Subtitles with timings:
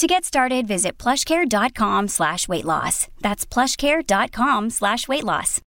[0.00, 3.08] To get started, visit plushcare.com slash weight loss.
[3.20, 5.60] That's plushcare.com slash weight loss.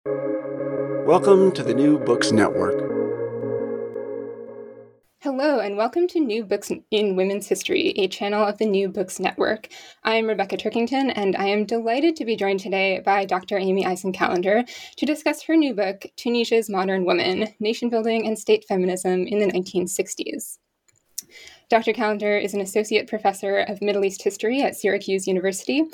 [1.06, 2.80] Welcome to the New Books Network.
[5.20, 9.20] Hello, and welcome to New Books in Women's History, a channel of the New Books
[9.20, 9.68] Network.
[10.02, 13.58] I'm Rebecca Turkington, and I am delighted to be joined today by Dr.
[13.58, 18.64] Amy Aisen Kallander to discuss her new book, Tunisia's Modern Woman Nation Building and State
[18.66, 20.56] Feminism in the 1960s.
[21.72, 21.94] Dr.
[21.94, 25.84] Kallander is an associate professor of Middle East history at Syracuse University,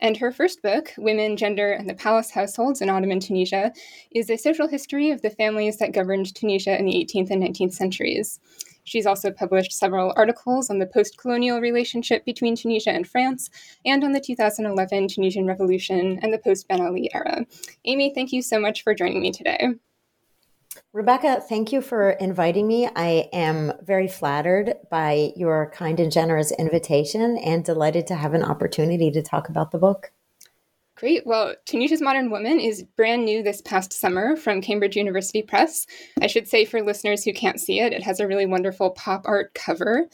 [0.00, 3.72] and her first book, Women, Gender, and the Palace Households in Ottoman Tunisia,
[4.10, 7.72] is a social history of the families that governed Tunisia in the 18th and 19th
[7.72, 8.40] centuries.
[8.82, 13.48] She's also published several articles on the post colonial relationship between Tunisia and France,
[13.86, 17.46] and on the 2011 Tunisian Revolution and the post Ben Ali era.
[17.84, 19.68] Amy, thank you so much for joining me today.
[20.94, 22.88] Rebecca, thank you for inviting me.
[22.96, 28.42] I am very flattered by your kind and generous invitation and delighted to have an
[28.42, 30.12] opportunity to talk about the book.
[30.96, 31.26] Great.
[31.26, 35.86] Well, Tunisia's Modern Woman is brand new this past summer from Cambridge University Press.
[36.20, 39.22] I should say for listeners who can't see it, it has a really wonderful pop
[39.26, 40.08] art cover.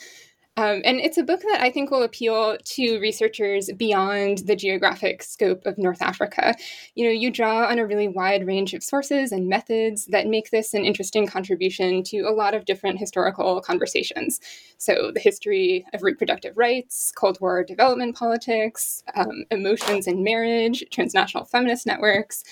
[0.56, 5.24] Um, and it's a book that I think will appeal to researchers beyond the geographic
[5.24, 6.54] scope of North Africa.
[6.94, 10.50] You know, you draw on a really wide range of sources and methods that make
[10.50, 14.40] this an interesting contribution to a lot of different historical conversations.
[14.78, 21.46] So, the history of reproductive rights, Cold War development politics, um, emotions in marriage, transnational
[21.46, 22.44] feminist networks.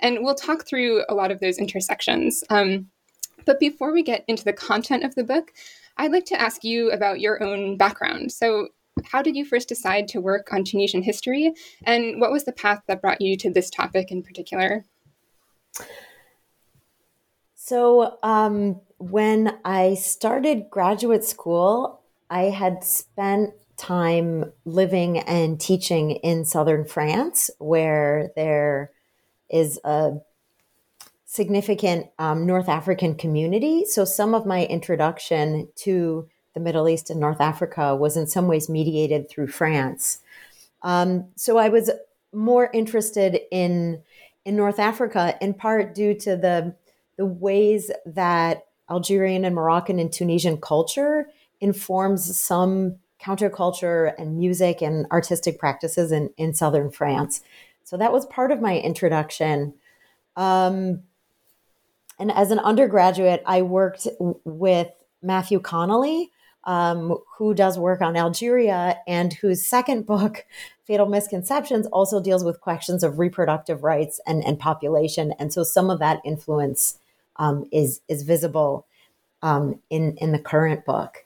[0.00, 2.44] And we'll talk through a lot of those intersections.
[2.50, 2.90] Um,
[3.46, 5.52] but before we get into the content of the book,
[5.96, 8.32] I'd like to ask you about your own background.
[8.32, 8.68] So,
[9.04, 11.52] how did you first decide to work on Tunisian history,
[11.84, 14.84] and what was the path that brought you to this topic in particular?
[17.54, 26.44] So, um, when I started graduate school, I had spent time living and teaching in
[26.44, 28.92] southern France, where there
[29.50, 30.12] is a
[31.36, 33.84] significant um, North African community.
[33.84, 38.48] So some of my introduction to the Middle East and North Africa was in some
[38.48, 40.20] ways mediated through France.
[40.82, 41.90] Um, so I was
[42.32, 44.02] more interested in
[44.44, 46.74] in North Africa, in part due to the
[47.16, 51.28] the ways that Algerian and Moroccan and Tunisian culture
[51.60, 57.40] informs some counterculture and music and artistic practices in, in southern France.
[57.84, 59.74] So that was part of my introduction.
[60.36, 61.02] Um,
[62.18, 64.06] and as an undergraduate, I worked
[64.44, 64.88] with
[65.22, 66.30] Matthew Connelly,
[66.64, 70.44] um, who does work on Algeria and whose second book,
[70.84, 75.32] Fatal Misconceptions, also deals with questions of reproductive rights and, and population.
[75.38, 76.98] And so some of that influence
[77.36, 78.86] um, is, is visible
[79.42, 81.24] um, in, in the current book.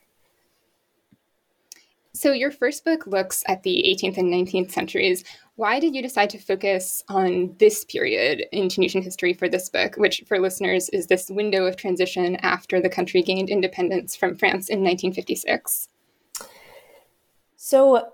[2.13, 5.25] So, your first book looks at the 18th and 19th centuries.
[5.61, 9.95] Why did you decide to focus on this period in Tunisian history for this book,
[9.97, 14.71] which, for listeners, is this window of transition after the country gained independence from France
[14.71, 15.91] in 1956?
[17.57, 18.09] So,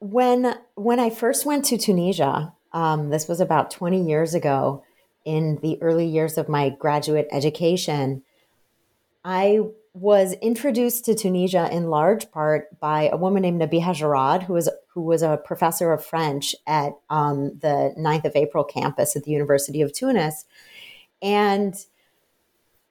[0.00, 4.84] when when I first went to Tunisia, um, this was about 20 years ago,
[5.24, 8.22] in the early years of my graduate education,
[9.24, 9.60] I
[10.00, 14.68] was introduced to Tunisia in large part by a woman named Nabiha Jarad, who was
[14.88, 19.30] who was a professor of French at um, the 9th of April campus at the
[19.30, 20.44] University of Tunis,
[21.22, 21.74] and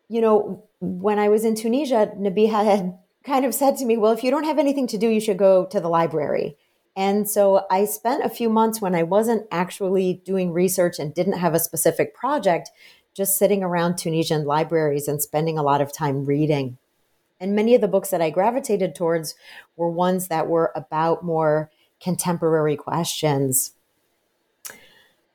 [0.10, 4.14] you know, when I was in Tunisia, Nabiha had kind of said to me, Well,
[4.14, 6.58] if you don't have anything to do, you should go to the library.
[6.96, 11.38] And so I spent a few months when I wasn't actually doing research and didn't
[11.38, 12.72] have a specific project,
[13.14, 16.78] just sitting around Tunisian libraries and spending a lot of time reading.
[17.40, 19.36] And many of the books that I gravitated towards
[19.76, 23.74] were ones that were about more contemporary questions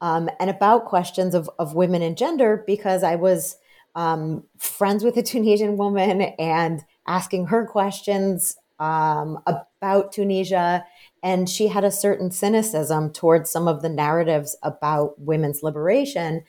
[0.00, 3.56] um, and about questions of, of women and gender because I was
[3.94, 10.84] um, friends with a Tunisian woman and asking her questions um, about Tunisia.
[11.22, 16.42] And she had a certain cynicism towards some of the narratives about women's liberation.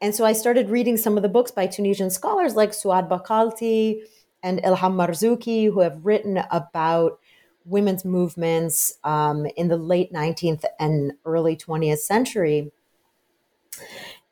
[0.00, 4.00] And so I started reading some of the books by Tunisian scholars like Suad Bakalti
[4.42, 7.18] and Ilham Marzuki, who have written about
[7.64, 12.72] women's movements um, in the late 19th and early 20th century.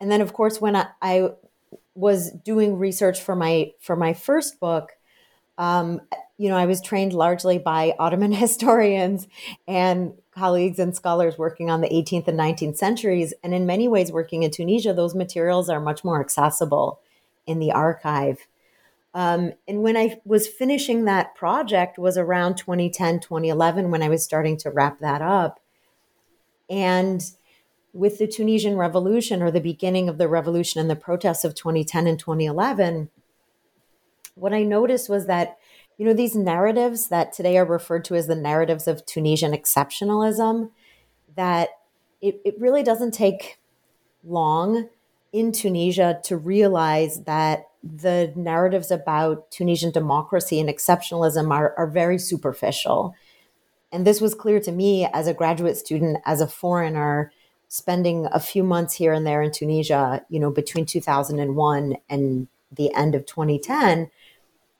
[0.00, 1.30] And then, of course, when I, I
[1.94, 4.92] was doing research for my for my first book,
[5.58, 6.00] um,
[6.36, 9.26] you know, I was trained largely by Ottoman historians
[9.66, 13.34] and colleagues and scholars working on the 18th and 19th centuries.
[13.42, 17.00] And in many ways, working in Tunisia, those materials are much more accessible
[17.46, 18.46] in the archive.
[19.18, 24.22] Um, and when I was finishing that project was around 2010, 2011, when I was
[24.22, 25.58] starting to wrap that up.
[26.70, 27.20] And
[27.92, 32.06] with the Tunisian revolution or the beginning of the revolution and the protests of 2010
[32.06, 33.10] and 2011,
[34.36, 35.58] what I noticed was that,
[35.96, 40.70] you know, these narratives that today are referred to as the narratives of Tunisian exceptionalism,
[41.34, 41.70] that
[42.22, 43.58] it, it really doesn't take
[44.22, 44.90] long
[45.32, 52.18] in Tunisia to realize that the narratives about Tunisian democracy and exceptionalism are, are very
[52.18, 53.14] superficial.
[53.92, 57.32] And this was clear to me as a graduate student, as a foreigner,
[57.68, 62.92] spending a few months here and there in Tunisia, you know, between 2001 and the
[62.94, 64.10] end of 2010.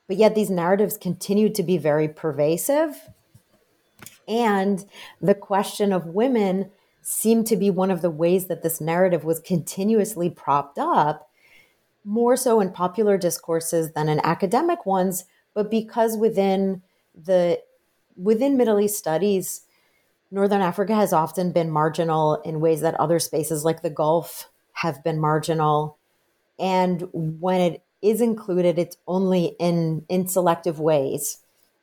[0.07, 3.09] But yet these narratives continued to be very pervasive.
[4.27, 4.85] And
[5.21, 9.39] the question of women seemed to be one of the ways that this narrative was
[9.39, 11.28] continuously propped up
[12.09, 16.81] more so in popular discourses than in academic ones, but because within
[17.13, 17.61] the
[18.17, 19.61] within Middle East studies,
[20.31, 25.03] Northern Africa has often been marginal in ways that other spaces like the Gulf have
[25.03, 25.97] been marginal.
[26.57, 31.37] And when it is included, it's only in in selective ways.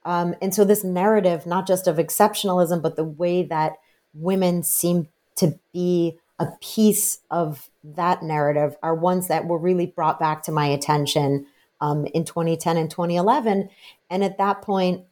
[0.05, 3.75] Um, and so this narrative, not just of exceptionalism, but the way that
[4.12, 5.06] women seem
[5.37, 10.53] to be a piece of that narrative are ones that were really brought back to
[10.53, 11.47] my attention
[11.81, 13.69] um, in 2010 and 2011.
[14.11, 15.05] And at that point,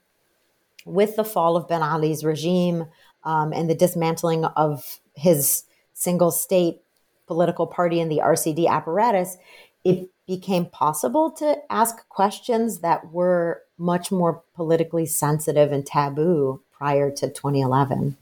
[0.84, 2.86] with the fall of Ben Ali's regime
[3.22, 6.80] um, and the dismantling of his single state
[7.26, 9.36] political party and the RCD apparatus,
[9.84, 17.10] it became possible to ask questions that were much more politically sensitive and taboo prior
[17.10, 18.16] to 2011.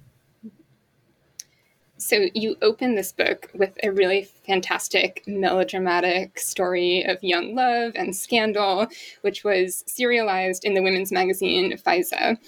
[2.03, 8.15] So you open this book with a really fantastic melodramatic story of young love and
[8.15, 8.89] scandal,
[9.21, 12.39] which was serialized in the women's magazine Faiza.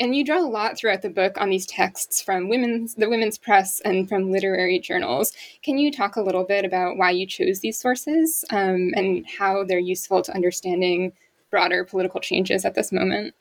[0.00, 3.38] And you draw a lot throughout the book on these texts from women's the women's
[3.38, 5.32] press and from literary journals.
[5.62, 9.64] Can you talk a little bit about why you chose these sources um, and how
[9.64, 11.12] they're useful to understanding
[11.50, 13.34] broader political changes at this moment?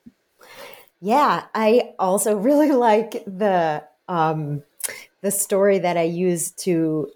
[1.00, 4.64] Yeah, I also really like the um,
[5.28, 7.12] the story that I use to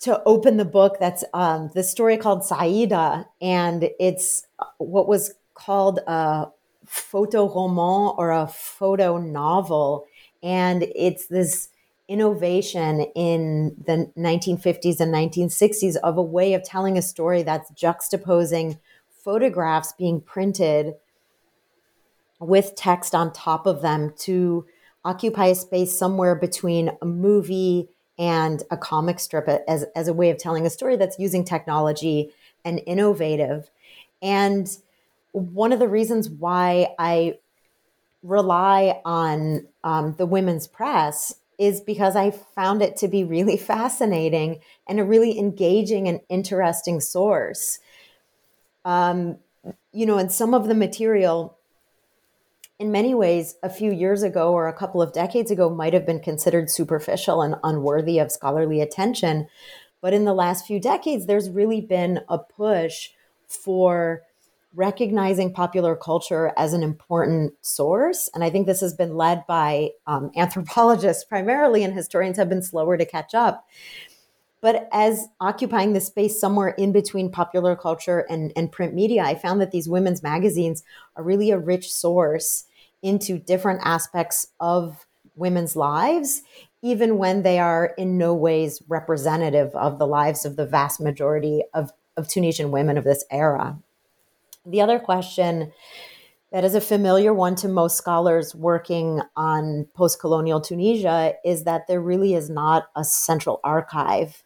[0.00, 0.98] to open the book.
[1.00, 4.46] That's um, the story called Saida, and it's
[4.76, 6.48] what was called a
[6.84, 10.04] photo roman or a photo novel,
[10.42, 11.70] and it's this
[12.08, 18.78] innovation in the 1950s and 1960s of a way of telling a story that's juxtaposing
[19.08, 20.94] photographs being printed
[22.38, 24.66] with text on top of them to
[25.08, 27.88] occupy a space somewhere between a movie
[28.18, 32.30] and a comic strip as, as a way of telling a story that's using technology
[32.64, 33.70] and innovative.
[34.20, 34.68] And
[35.32, 37.38] one of the reasons why I
[38.22, 44.60] rely on um, the women's press is because I found it to be really fascinating
[44.86, 47.78] and a really engaging and interesting source.
[48.84, 49.38] Um,
[49.92, 51.57] you know, and some of the material
[52.78, 56.06] in many ways, a few years ago or a couple of decades ago, might have
[56.06, 59.48] been considered superficial and unworthy of scholarly attention.
[60.00, 63.10] But in the last few decades, there's really been a push
[63.48, 64.22] for
[64.74, 68.30] recognizing popular culture as an important source.
[68.32, 72.62] And I think this has been led by um, anthropologists primarily, and historians have been
[72.62, 73.66] slower to catch up.
[74.60, 79.36] But as occupying the space somewhere in between popular culture and, and print media, I
[79.36, 80.82] found that these women's magazines
[81.16, 82.64] are really a rich source
[83.02, 86.42] into different aspects of women's lives,
[86.82, 91.62] even when they are in no ways representative of the lives of the vast majority
[91.74, 93.78] of, of Tunisian women of this era.
[94.66, 95.72] The other question
[96.50, 101.86] that is a familiar one to most scholars working on post colonial Tunisia is that
[101.86, 104.42] there really is not a central archive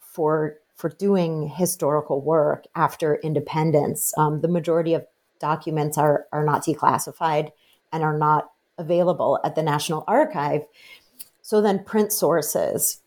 [0.00, 4.12] for for doing historical work after independence.
[4.18, 5.06] Um, the majority of
[5.42, 7.50] documents are are not declassified
[7.92, 10.62] and are not available at the National Archive.
[11.42, 13.02] So then, print sources,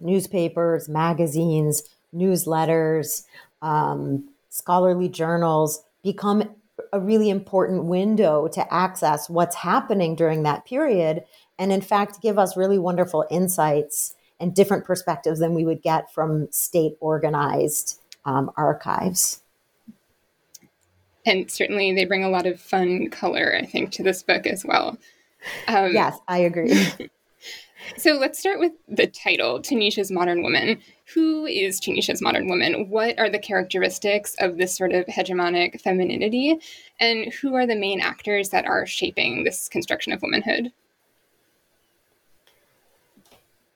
[0.00, 1.82] newspapers, magazines,
[2.14, 3.24] newsletters,
[3.60, 6.42] um, scholarly journals become
[6.92, 11.24] a really important window to access what's happening during that period
[11.58, 16.12] and in fact give us really wonderful insights and different perspectives than we would get
[16.12, 19.40] from state organized um, archives.
[21.26, 24.64] And certainly they bring a lot of fun color, I think, to this book as
[24.64, 24.98] well.
[25.66, 26.74] Um, yes, I agree.
[27.96, 30.80] so let's start with the title Tunisia's Modern Woman.
[31.14, 32.88] Who is Tunisia's modern woman?
[32.90, 36.58] What are the characteristics of this sort of hegemonic femininity?
[37.00, 40.72] And who are the main actors that are shaping this construction of womanhood?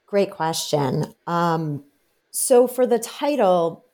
[0.07, 1.15] Great question.
[1.27, 1.85] Um,
[2.31, 3.85] so, for the title,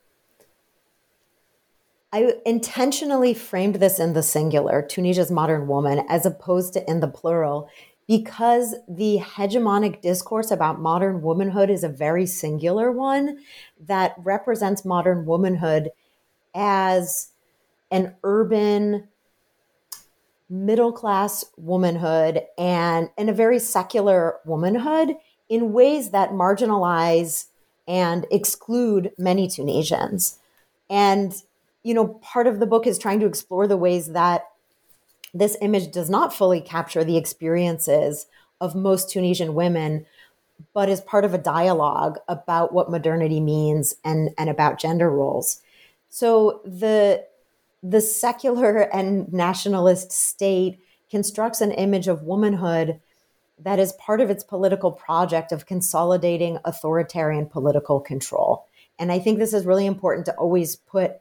[2.13, 7.09] I intentionally framed this in the singular, Tunisia's modern woman, as opposed to in the
[7.09, 7.69] plural,
[8.07, 13.39] because the hegemonic discourse about modern womanhood is a very singular one
[13.79, 15.91] that represents modern womanhood
[16.55, 17.29] as
[17.91, 19.09] an urban
[20.49, 25.15] middle class womanhood and, and a very secular womanhood
[25.51, 27.49] in ways that marginalize
[27.87, 30.39] and exclude many Tunisians.
[30.89, 31.35] And,
[31.89, 34.45] you know, part of the book is trying to explore the ways that
[35.33, 38.27] this image does not fully capture the experiences
[38.61, 40.05] of most Tunisian women,
[40.75, 45.63] but is part of a dialogue about what modernity means and, and about gender roles.
[46.11, 47.25] So the
[47.83, 50.81] the secular and nationalist state
[51.11, 53.01] constructs an image of womanhood
[53.61, 58.67] that is part of its political project of consolidating authoritarian political control.
[58.99, 61.21] And I think this is really important to always put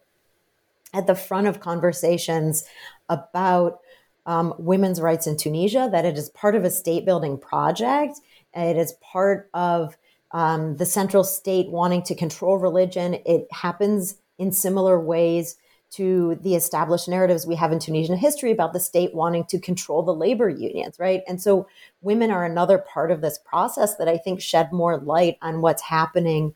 [0.93, 2.63] at the front of conversations
[3.09, 3.79] about
[4.25, 8.19] um, women's rights in Tunisia, that it is part of a state building project.
[8.53, 9.97] It is part of
[10.31, 13.17] um, the central state wanting to control religion.
[13.25, 15.55] It happens in similar ways
[15.89, 20.03] to the established narratives we have in Tunisian history about the state wanting to control
[20.03, 21.21] the labor unions, right?
[21.27, 21.67] And so
[22.01, 25.81] women are another part of this process that I think shed more light on what's
[25.81, 26.53] happening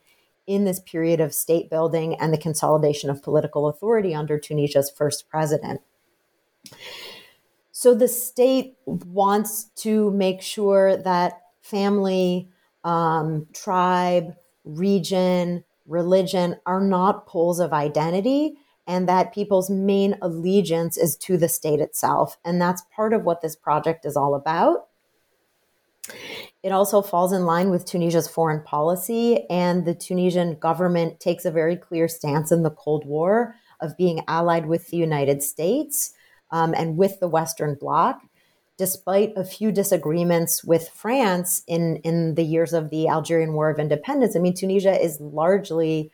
[0.47, 5.29] in this period of state building and the consolidation of political authority under Tunisia's first
[5.29, 5.81] president.
[7.71, 12.49] So the state wants to make sure that family,
[12.83, 18.55] um, tribe, region, religion are not poles of identity
[18.87, 22.37] and that people's main allegiance is to the state itself.
[22.43, 24.87] And that's part of what this project is all about.
[26.63, 31.51] It also falls in line with Tunisia's foreign policy, and the Tunisian government takes a
[31.51, 36.13] very clear stance in the Cold War of being allied with the United States
[36.51, 38.21] um, and with the Western Bloc,
[38.77, 43.79] despite a few disagreements with France in, in the years of the Algerian War of
[43.79, 44.35] Independence.
[44.35, 46.11] I mean, Tunisia is largely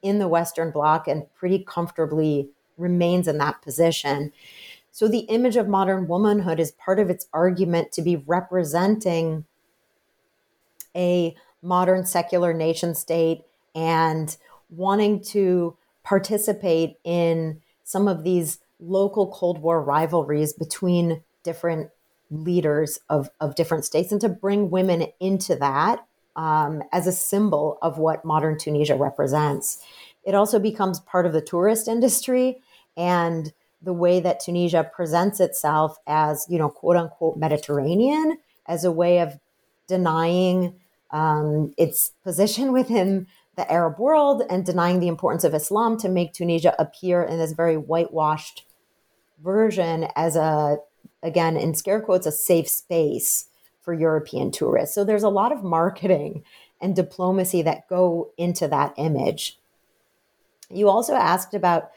[0.00, 4.32] in the Western Bloc and pretty comfortably remains in that position.
[4.92, 9.44] So the image of modern womanhood is part of its argument to be representing
[10.98, 14.36] a modern secular nation state and
[14.68, 21.90] wanting to participate in some of these local Cold War rivalries between different
[22.30, 26.04] leaders of, of different states and to bring women into that
[26.36, 29.82] um, as a symbol of what modern Tunisia represents.
[30.24, 32.60] It also becomes part of the tourist industry
[32.96, 38.92] and the way that Tunisia presents itself as, you know, quote unquote Mediterranean as a
[38.92, 39.38] way of
[39.86, 40.74] denying
[41.10, 46.32] um, its position within the Arab world and denying the importance of Islam to make
[46.32, 48.64] Tunisia appear in this very whitewashed
[49.42, 50.78] version as a,
[51.22, 53.48] again, in scare quotes, a safe space
[53.82, 54.94] for European tourists.
[54.94, 56.44] So there's a lot of marketing
[56.80, 59.58] and diplomacy that go into that image.
[60.70, 61.90] You also asked about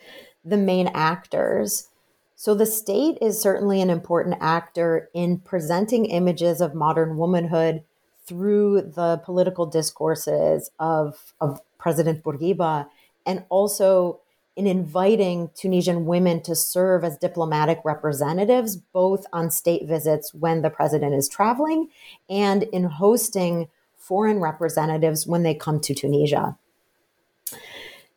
[0.43, 1.89] the main actors.
[2.35, 7.83] So the state is certainly an important actor in presenting images of modern womanhood
[8.31, 12.87] through the political discourses of, of President Bourguiba
[13.25, 14.21] and also
[14.55, 20.69] in inviting Tunisian women to serve as diplomatic representatives, both on state visits when the
[20.69, 21.89] president is traveling
[22.29, 26.57] and in hosting foreign representatives when they come to Tunisia.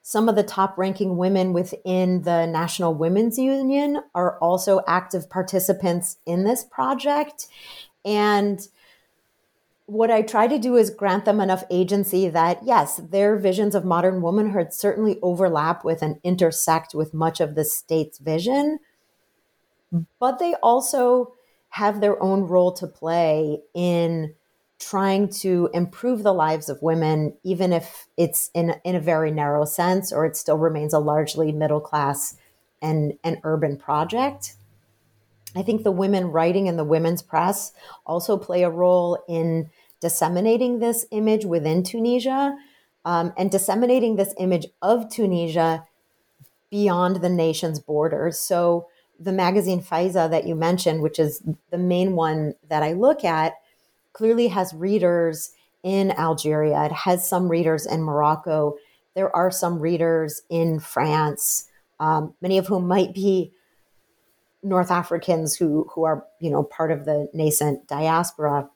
[0.02, 6.18] Some of the top ranking women within the National Women's Union are also active participants
[6.24, 7.48] in this project.
[8.04, 8.68] And
[9.86, 13.84] what I try to do is grant them enough agency that, yes, their visions of
[13.84, 18.78] modern womanhood certainly overlap with and intersect with much of the state's vision,
[20.18, 21.34] but they also
[21.70, 24.34] have their own role to play in
[24.78, 29.64] trying to improve the lives of women, even if it's in, in a very narrow
[29.64, 32.36] sense or it still remains a largely middle class
[32.80, 34.54] and, and urban project.
[35.56, 37.72] I think the women writing in the women's press
[38.06, 39.70] also play a role in
[40.00, 42.56] disseminating this image within Tunisia
[43.04, 45.86] um, and disseminating this image of Tunisia
[46.70, 48.38] beyond the nation's borders.
[48.38, 48.88] So,
[49.20, 53.54] the magazine Faiza that you mentioned, which is the main one that I look at,
[54.12, 55.52] clearly has readers
[55.84, 56.84] in Algeria.
[56.86, 58.76] It has some readers in Morocco.
[59.14, 61.68] There are some readers in France,
[62.00, 63.52] um, many of whom might be
[64.64, 68.68] North Africans who who are you know part of the nascent diaspora.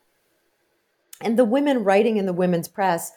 [1.20, 3.10] And the women writing in the women's press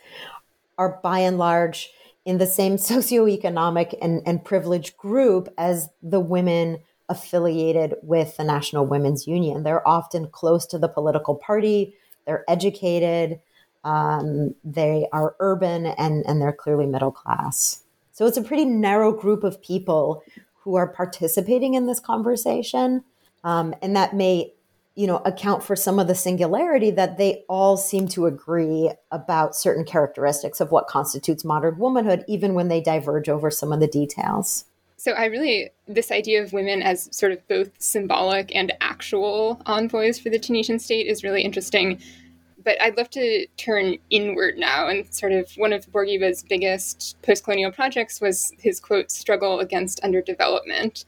[0.78, 1.92] are by and large
[2.26, 8.86] in the same socioeconomic and, and privileged group as the women affiliated with the National
[8.86, 9.64] Women's Union.
[9.64, 11.94] They're often close to the political party,
[12.26, 13.40] they're educated,
[13.84, 17.84] um, they are urban, and, and they're clearly middle class.
[18.14, 20.24] So it's a pretty narrow group of people
[20.64, 23.04] who are participating in this conversation.
[23.44, 24.54] Um, and that may
[24.96, 29.56] you know account for some of the singularity that they all seem to agree about
[29.56, 33.88] certain characteristics of what constitutes modern womanhood even when they diverge over some of the
[33.88, 34.66] details
[34.98, 40.20] so i really this idea of women as sort of both symbolic and actual envoys
[40.20, 41.98] for the tunisian state is really interesting
[42.64, 44.88] but I'd love to turn inward now.
[44.88, 50.02] And sort of one of Bourguiba's biggest post colonial projects was his quote, struggle against
[50.04, 51.06] underdevelopment.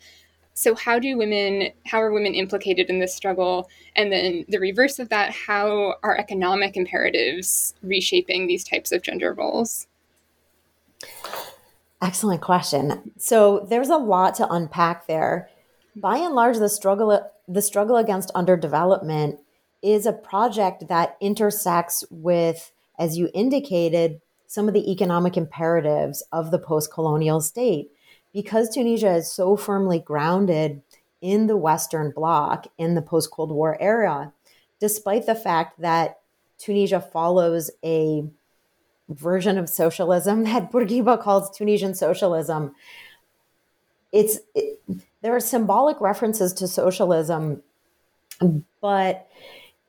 [0.55, 3.69] So, how do women, how are women implicated in this struggle?
[3.95, 9.33] And then the reverse of that, how are economic imperatives reshaping these types of gender
[9.33, 9.87] roles?
[12.01, 13.11] Excellent question.
[13.17, 15.49] So, there's a lot to unpack there.
[15.95, 19.39] By and large, the struggle, the struggle against underdevelopment
[19.83, 26.51] is a project that intersects with, as you indicated, some of the economic imperatives of
[26.51, 27.91] the post colonial state.
[28.33, 30.81] Because Tunisia is so firmly grounded
[31.21, 34.33] in the Western Bloc in the post Cold War era,
[34.79, 36.19] despite the fact that
[36.57, 38.23] Tunisia follows a
[39.09, 42.73] version of socialism that Bourguiba calls Tunisian socialism.
[44.11, 44.79] It's it,
[45.21, 47.63] there are symbolic references to socialism,
[48.81, 49.27] but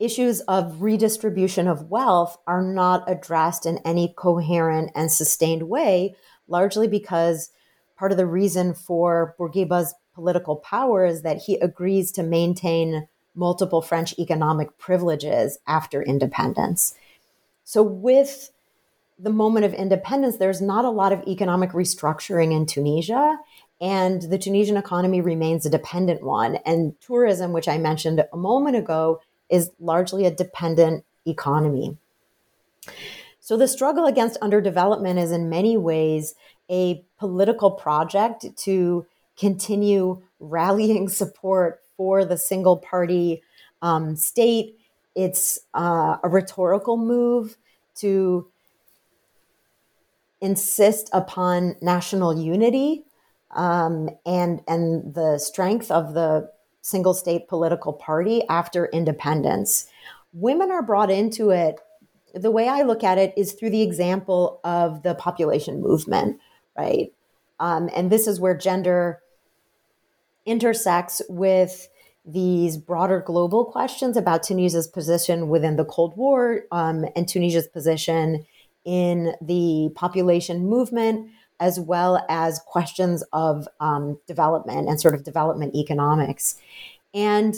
[0.05, 6.15] issues of redistribution of wealth are not addressed in any coherent and sustained way,
[6.49, 7.51] largely because
[7.97, 13.83] part of the reason for Bourguiba's political power is that he agrees to maintain multiple
[13.83, 16.95] French economic privileges after independence.
[17.65, 18.51] So, with
[19.19, 23.39] the moment of independence, there's not a lot of economic restructuring in Tunisia,
[23.81, 26.57] and the Tunisian economy remains a dependent one.
[26.67, 29.21] And tourism, which I mentioned a moment ago,
[29.55, 31.97] is largely a dependent economy.
[33.39, 36.35] So the struggle against underdevelopment is in many ways
[36.71, 39.07] a political project to
[39.39, 43.43] continue rallying support for the single party
[43.81, 44.79] um, state.
[45.15, 47.57] It's uh, a rhetorical move
[47.97, 48.49] to
[50.41, 53.05] insist upon national unity
[53.53, 56.51] um, and and the strength of the
[56.85, 59.87] single state political party after independence.
[60.35, 61.81] Women are brought into it.
[62.35, 66.41] The way I look at it is through the example of the population movement,
[66.77, 67.11] right?
[67.59, 69.23] Um, and this is where gender
[70.45, 71.89] intersects with
[72.27, 78.45] these broader global questions about Tunisia's position within the Cold War um, and Tunisia's position
[78.85, 81.31] in the population movement,
[81.65, 86.57] as well as questions of um, development and sort of development economics.
[87.15, 87.55] And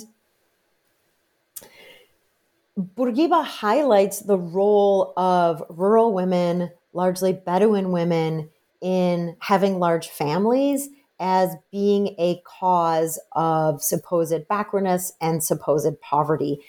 [2.79, 8.49] Bourguiba highlights the role of rural women, largely Bedouin women,
[8.81, 10.89] in having large families
[11.19, 16.61] as being a cause of supposed backwardness and supposed poverty.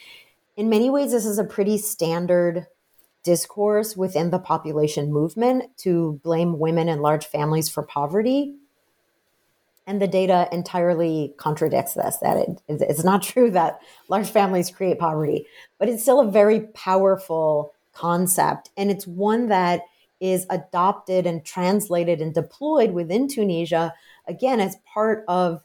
[0.56, 2.65] In many ways, this is a pretty standard
[3.28, 8.56] discourse within the population movement to blame women and large families for poverty.
[9.86, 14.98] And the data entirely contradicts this that it, it's not true that large families create
[14.98, 15.46] poverty,
[15.78, 18.70] but it's still a very powerful concept.
[18.78, 19.82] And it's one that
[20.22, 23.94] is adopted and translated and deployed within Tunisia,
[24.26, 25.62] again, as part of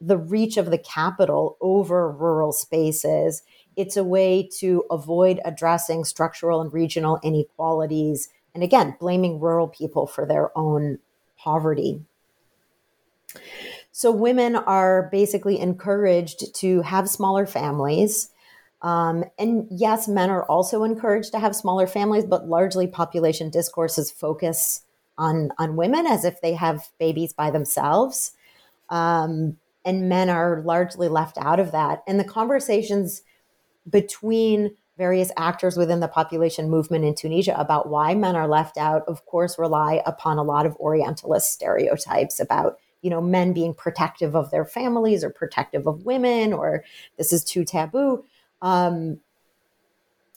[0.00, 3.44] the reach of the capital over rural spaces.
[3.78, 8.28] It's a way to avoid addressing structural and regional inequalities.
[8.52, 10.98] And again, blaming rural people for their own
[11.38, 12.02] poverty.
[13.92, 18.30] So, women are basically encouraged to have smaller families.
[18.82, 24.10] Um, and yes, men are also encouraged to have smaller families, but largely population discourses
[24.10, 24.82] focus
[25.16, 28.32] on, on women as if they have babies by themselves.
[28.88, 32.02] Um, and men are largely left out of that.
[32.08, 33.22] And the conversations
[33.88, 39.02] between various actors within the population movement in Tunisia about why men are left out,
[39.06, 44.34] of course, rely upon a lot of Orientalist stereotypes about you know men being protective
[44.34, 46.84] of their families or protective of women or
[47.16, 48.24] this is too taboo.
[48.60, 49.20] Um,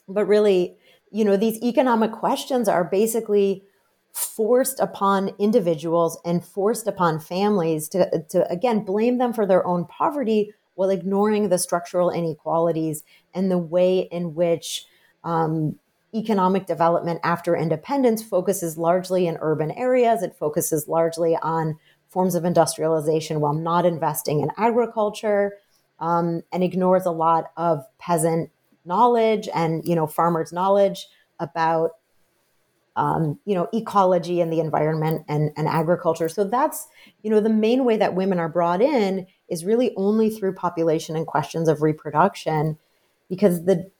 [0.08, 0.76] but really,
[1.10, 3.64] you know, these economic questions are basically
[4.12, 9.86] forced upon individuals and forced upon families to, to again blame them for their own
[9.86, 13.02] poverty while ignoring the structural inequalities
[13.34, 14.86] and the way in which
[15.24, 15.78] um,
[16.14, 20.22] economic development after independence focuses largely in urban areas.
[20.22, 25.58] It focuses largely on forms of industrialization while not investing in agriculture
[25.98, 28.50] um, and ignores a lot of peasant
[28.84, 31.06] knowledge and you know farmers' knowledge
[31.38, 31.92] about
[32.96, 36.28] um, you know ecology and the environment and, and agriculture.
[36.28, 36.88] So that's
[37.22, 41.14] you know the main way that women are brought in is really only through population
[41.14, 42.78] and questions of reproduction,
[43.28, 43.90] because the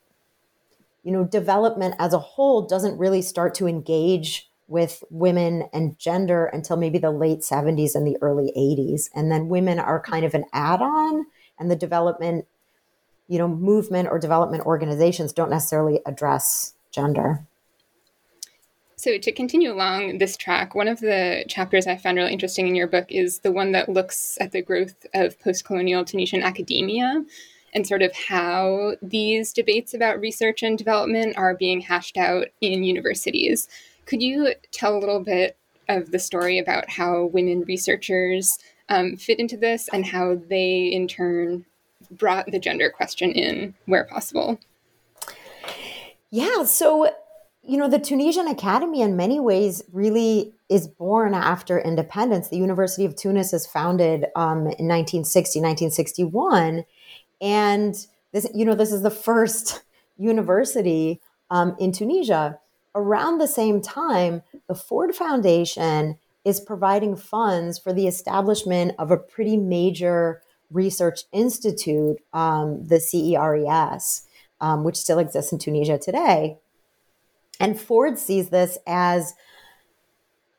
[1.05, 6.47] you know development as a whole doesn't really start to engage with women and gender
[6.47, 10.35] until maybe the late 70s and the early 80s and then women are kind of
[10.35, 11.27] an add-on
[11.59, 12.47] and the development
[13.29, 17.45] you know movement or development organizations don't necessarily address gender
[19.03, 22.75] so to continue along this track one of the chapters i found really interesting in
[22.75, 27.25] your book is the one that looks at the growth of post-colonial tunisian academia
[27.75, 32.85] and sort of how these debates about research and development are being hashed out in
[32.85, 33.69] universities
[34.07, 35.57] could you tell a little bit
[35.89, 41.09] of the story about how women researchers um, fit into this and how they in
[41.09, 41.65] turn
[42.11, 44.59] brought the gender question in where possible.
[46.31, 47.11] Yeah, so
[47.65, 52.49] you know, the Tunisian Academy in many ways really is born after independence.
[52.49, 56.85] The University of Tunis is founded um, in 1960, 1961.
[57.41, 57.95] And
[58.33, 59.83] this, you know, this is the first
[60.19, 61.21] university
[61.51, 62.59] um, in Tunisia.
[62.95, 69.17] Around the same time, the Ford Foundation is providing funds for the establishment of a
[69.17, 74.23] pretty major research institute, um, the CERES,
[74.61, 76.59] um, which still exists in Tunisia today.
[77.63, 79.35] And Ford sees this as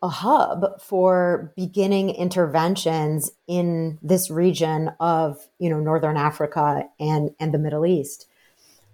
[0.02, 7.54] a hub for beginning interventions in this region of you know northern Africa and and
[7.54, 8.26] the Middle East.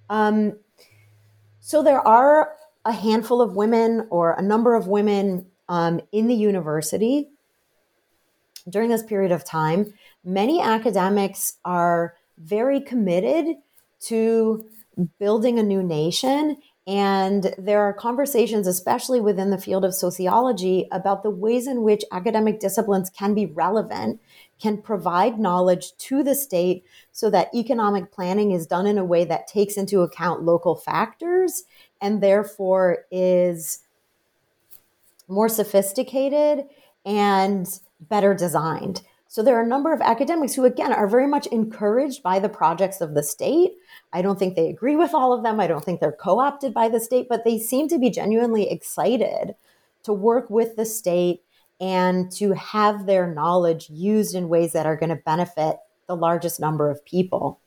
[0.10, 0.58] Um,
[1.60, 6.36] so there are a handful of women or a number of women um, in the
[6.36, 7.30] university
[8.68, 9.94] during this period of time.
[10.24, 13.58] Many academics are very committed
[14.02, 14.66] to
[15.20, 16.58] building a new nation.
[16.90, 22.04] And there are conversations, especially within the field of sociology, about the ways in which
[22.12, 24.20] academic disciplines can be relevant,
[24.60, 29.24] can provide knowledge to the state so that economic planning is done in a way
[29.24, 31.62] that takes into account local factors
[32.02, 33.82] and therefore is
[35.28, 36.66] more sophisticated
[37.06, 39.04] and better designed.
[39.32, 42.50] So there are a number of academics who, again, are very much encouraged by the
[42.50, 43.74] projects of the state.
[44.12, 45.60] I don't think they agree with all of them.
[45.60, 48.68] I don't think they're co opted by the state, but they seem to be genuinely
[48.72, 49.54] excited
[50.02, 51.44] to work with the state
[51.80, 56.60] and to have their knowledge used in ways that are going to benefit the largest
[56.60, 57.60] number of people.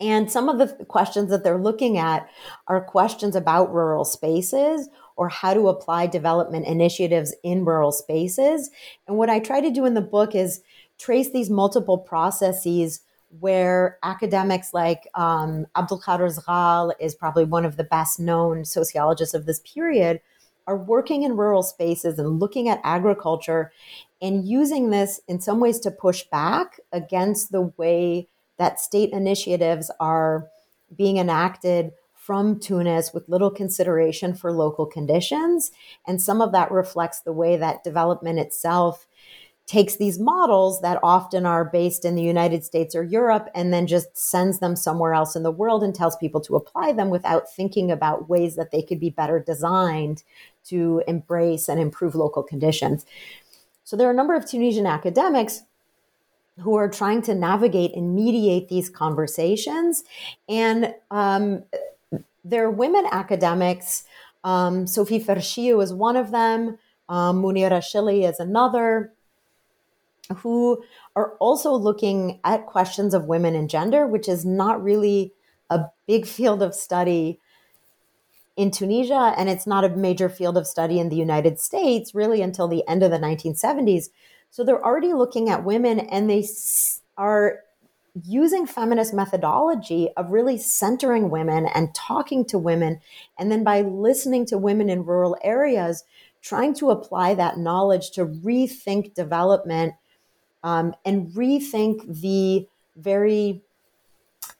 [0.00, 2.28] And some of the questions that they're looking at
[2.66, 8.70] are questions about rural spaces or how to apply development initiatives in rural spaces.
[9.08, 10.60] And what I try to do in the book is
[10.98, 13.00] trace these multiple processes
[13.40, 19.46] where academics like um, Abdulkader Zghal is probably one of the best known sociologists of
[19.46, 20.20] this period
[20.66, 23.72] are working in rural spaces and looking at agriculture
[24.20, 28.26] and using this in some ways to push back against the way
[28.58, 30.48] that state initiatives are
[30.96, 31.92] being enacted
[32.26, 35.70] from Tunis with little consideration for local conditions.
[36.08, 39.06] And some of that reflects the way that development itself
[39.64, 43.86] takes these models that often are based in the United States or Europe and then
[43.86, 47.48] just sends them somewhere else in the world and tells people to apply them without
[47.48, 50.24] thinking about ways that they could be better designed
[50.64, 53.06] to embrace and improve local conditions.
[53.84, 55.62] So there are a number of Tunisian academics
[56.58, 60.02] who are trying to navigate and mediate these conversations.
[60.48, 61.62] And um,
[62.48, 64.04] there are women academics.
[64.44, 66.78] Um, Sophie Ferchiou is one of them.
[67.08, 69.12] Um, Munira Shili is another
[70.38, 70.82] who
[71.14, 75.32] are also looking at questions of women and gender, which is not really
[75.70, 77.40] a big field of study
[78.56, 82.40] in Tunisia, and it's not a major field of study in the United States really
[82.40, 84.08] until the end of the 1970s.
[84.50, 86.46] So they're already looking at women and they
[87.18, 87.60] are
[88.24, 93.00] using feminist methodology of really centering women and talking to women.
[93.38, 96.04] And then by listening to women in rural areas,
[96.40, 99.94] trying to apply that knowledge to rethink development
[100.62, 103.62] um, and rethink the very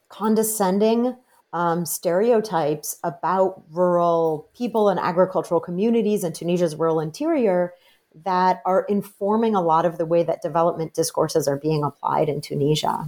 [0.09, 1.15] condescending
[1.53, 7.73] um, stereotypes about rural people and agricultural communities in Tunisia's rural interior
[8.25, 12.41] that are informing a lot of the way that development discourses are being applied in
[12.41, 13.07] Tunisia.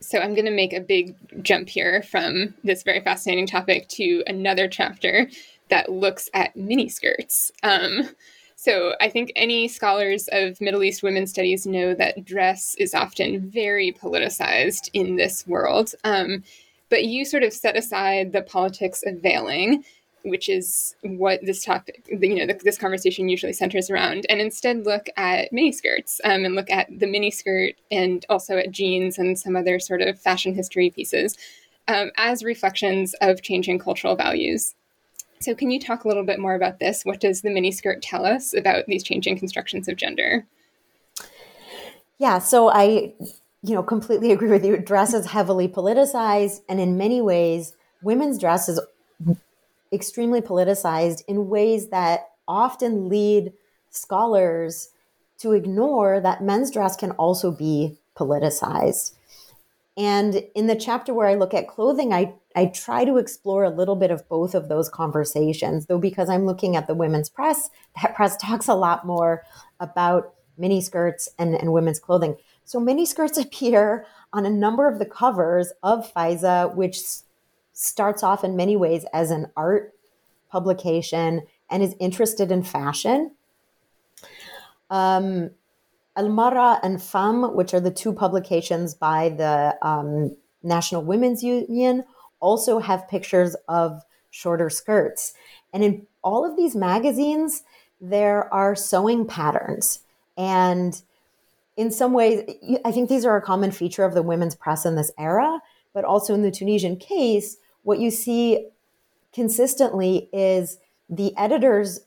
[0.00, 4.22] So I'm going to make a big jump here from this very fascinating topic to
[4.26, 5.28] another chapter
[5.70, 7.50] that looks at miniskirts.
[7.62, 8.08] Um,
[8.54, 13.50] so I think any scholars of Middle East women's studies know that dress is often
[13.50, 15.94] very politicized in this world.
[16.04, 16.42] Um,
[16.88, 19.84] but you sort of set aside the politics of veiling,
[20.24, 25.08] which is what this topic, you know, this conversation usually centers around, and instead look
[25.16, 29.78] at miniskirts um, and look at the miniskirt and also at jeans and some other
[29.78, 31.36] sort of fashion history pieces
[31.88, 34.74] um, as reflections of changing cultural values.
[35.40, 37.04] So, can you talk a little bit more about this?
[37.04, 40.46] What does the miniskirt tell us about these changing constructions of gender?
[42.18, 43.14] Yeah, so I,
[43.62, 44.76] you know, completely agree with you.
[44.78, 48.80] Dress is heavily politicized, and in many ways, women's dress is
[49.92, 53.52] extremely politicized in ways that often lead
[53.90, 54.90] scholars
[55.38, 59.12] to ignore that men's dress can also be politicized.
[59.96, 63.70] And in the chapter where I look at clothing, I I try to explore a
[63.70, 67.70] little bit of both of those conversations, though, because I'm looking at the women's press,
[68.02, 69.44] that press talks a lot more
[69.80, 72.36] about miniskirts and, and women's clothing.
[72.64, 77.00] So, miniskirts appear on a number of the covers of Faiza, which
[77.78, 79.94] starts off in many ways as an art
[80.50, 83.30] publication and is interested in fashion.
[84.90, 85.50] Um,
[86.16, 92.04] Al Mara and Femme, which are the two publications by the um, National Women's Union,
[92.40, 95.32] also have pictures of shorter skirts.
[95.72, 97.62] And in all of these magazines,
[98.00, 100.00] there are sewing patterns.
[100.36, 101.00] And
[101.76, 102.42] in some ways,
[102.84, 105.60] I think these are a common feature of the women's press in this era,
[105.94, 107.58] but also in the Tunisian case,
[107.88, 108.66] what you see
[109.32, 110.76] consistently is
[111.08, 112.00] the editors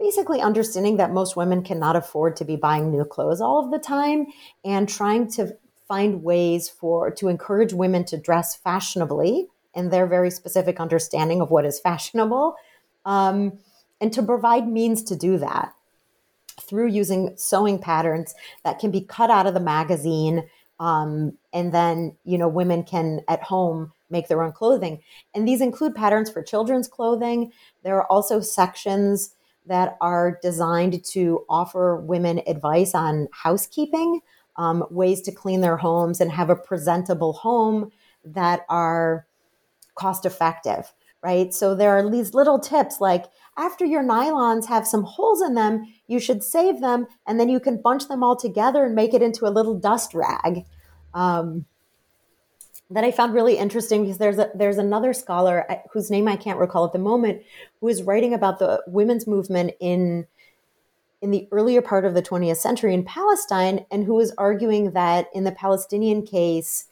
[0.00, 3.78] basically understanding that most women cannot afford to be buying new clothes all of the
[3.78, 4.26] time
[4.64, 10.28] and trying to find ways for to encourage women to dress fashionably and their very
[10.28, 12.56] specific understanding of what is fashionable
[13.04, 13.56] um,
[14.00, 15.72] and to provide means to do that
[16.60, 20.48] through using sewing patterns that can be cut out of the magazine
[20.80, 25.00] um, and then you know women can at home make their own clothing.
[25.34, 27.52] And these include patterns for children's clothing.
[27.82, 29.34] There are also sections
[29.66, 34.20] that are designed to offer women advice on housekeeping
[34.56, 37.90] um, ways to clean their homes and have a presentable home
[38.24, 39.26] that are
[39.94, 40.92] cost effective
[41.22, 41.52] right?
[41.52, 43.24] So there are these little tips like
[43.56, 47.58] after your nylons have some holes in them you should save them and then you
[47.58, 50.64] can bunch them all together and make it into a little dust rag.
[51.14, 51.64] Um,
[52.90, 56.58] that I found really interesting because there's a, there's another scholar whose name I can't
[56.58, 57.42] recall at the moment
[57.80, 60.26] who is writing about the women's movement in
[61.22, 65.28] in the earlier part of the 20th century in Palestine and who is arguing that
[65.34, 66.86] in the Palestinian case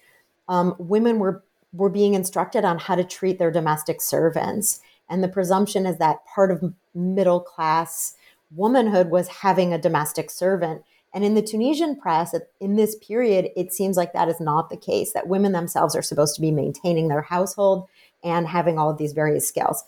[0.49, 4.81] um, women were were being instructed on how to treat their domestic servants.
[5.09, 8.15] And the presumption is that part of middle class
[8.55, 10.83] womanhood was having a domestic servant
[11.15, 14.77] and in the Tunisian press, in this period, it seems like that is not the
[14.77, 17.87] case, that women themselves are supposed to be maintaining their household
[18.25, 19.85] and having all of these various skills.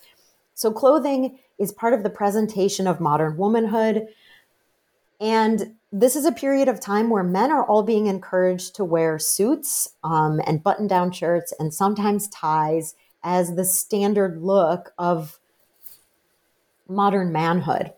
[0.54, 4.06] So, clothing is part of the presentation of modern womanhood.
[5.20, 9.18] And this is a period of time where men are all being encouraged to wear
[9.18, 15.38] suits um, and button down shirts and sometimes ties as the standard look of
[16.88, 17.92] modern manhood.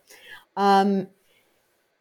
[0.56, 1.08] Um,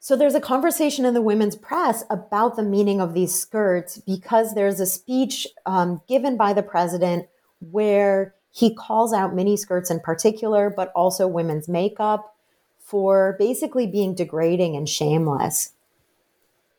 [0.08, 4.56] so there's a conversation in the women's press about the meaning of these skirts because
[4.56, 7.28] there's a speech um, given by the president
[7.60, 12.38] where he calls out mini skirts in particular, but also women's makeup
[12.80, 15.74] for basically being degrading and shameless.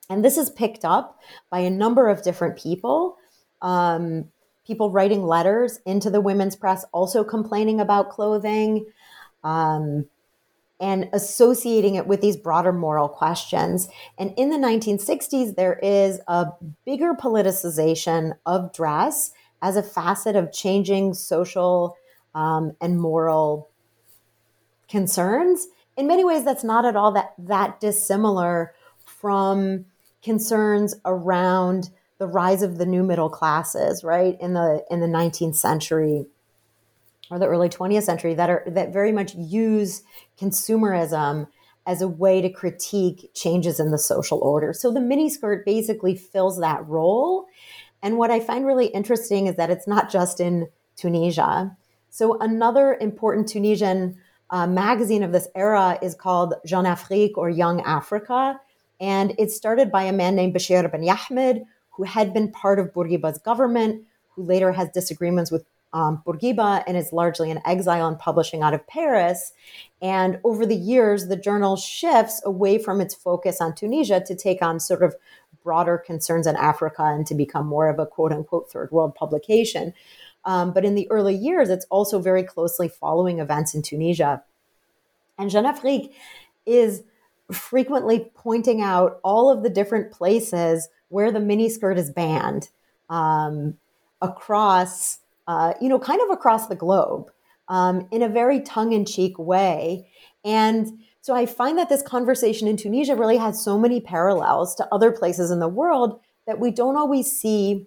[0.08, 3.18] And this is picked up by a number of different people.
[3.60, 4.30] Um,
[4.66, 8.86] people writing letters into the women's press, also complaining about clothing.
[9.44, 10.06] Um,
[10.80, 13.88] and associating it with these broader moral questions.
[14.16, 16.46] And in the 1960s, there is a
[16.84, 21.96] bigger politicization of dress as a facet of changing social
[22.34, 23.70] um, and moral
[24.88, 25.66] concerns.
[25.96, 28.72] In many ways, that's not at all that, that dissimilar
[29.04, 29.86] from
[30.22, 34.36] concerns around the rise of the new middle classes, right?
[34.40, 36.26] In the in the 19th century
[37.30, 40.02] or the early 20th century that are that very much use
[40.40, 41.46] consumerism
[41.86, 44.72] as a way to critique changes in the social order.
[44.74, 47.46] So the miniskirt basically fills that role.
[48.02, 51.74] And what I find really interesting is that it's not just in Tunisia.
[52.10, 54.18] So another important Tunisian
[54.50, 58.60] uh, magazine of this era is called Jeune Afrique or Young Africa.
[59.00, 62.92] And it started by a man named Bashir Ben Yahmed, who had been part of
[62.92, 68.18] Bourguiba's government, who later has disagreements with um, Bourguiba and is largely an exile and
[68.18, 69.52] publishing out of Paris.
[70.02, 74.62] And over the years, the journal shifts away from its focus on Tunisia to take
[74.62, 75.16] on sort of
[75.62, 79.94] broader concerns in Africa and to become more of a quote unquote third world publication.
[80.44, 84.42] Um, but in the early years, it's also very closely following events in Tunisia.
[85.36, 86.14] And Jeune Afrique
[86.64, 87.02] is
[87.50, 92.68] frequently pointing out all of the different places where the miniskirt is banned
[93.08, 93.76] um,
[94.20, 95.18] across
[95.48, 97.30] uh, you know, kind of across the globe
[97.68, 100.06] um, in a very tongue in cheek way.
[100.44, 100.86] And
[101.22, 105.10] so I find that this conversation in Tunisia really has so many parallels to other
[105.10, 107.86] places in the world that we don't always see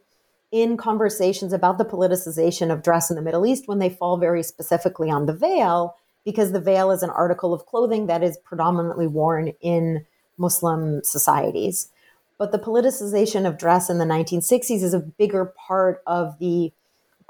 [0.51, 4.43] in conversations about the politicization of dress in the Middle East when they fall very
[4.43, 5.95] specifically on the veil,
[6.25, 10.05] because the veil is an article of clothing that is predominantly worn in
[10.37, 11.89] Muslim societies.
[12.37, 16.73] But the politicization of dress in the 1960s is a bigger part of the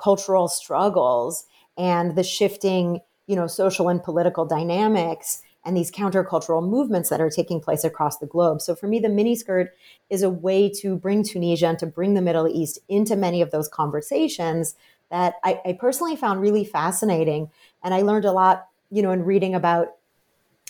[0.01, 1.45] cultural struggles
[1.77, 7.29] and the shifting, you know, social and political dynamics and these countercultural movements that are
[7.29, 8.61] taking place across the globe.
[8.61, 9.67] So for me, the miniskirt
[10.09, 13.51] is a way to bring Tunisia and to bring the Middle East into many of
[13.51, 14.75] those conversations
[15.11, 17.51] that I, I personally found really fascinating.
[17.83, 19.89] And I learned a lot, you know, in reading about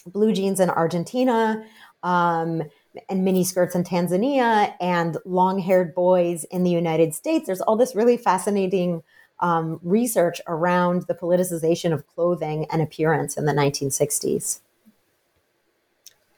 [0.06, 1.64] blue jeans in Argentina,
[2.04, 2.64] um,
[3.10, 7.46] and mini skirts in Tanzania and long haired boys in the United States.
[7.46, 9.04] There's all this really fascinating
[9.42, 14.60] um, research around the politicization of clothing and appearance in the 1960s.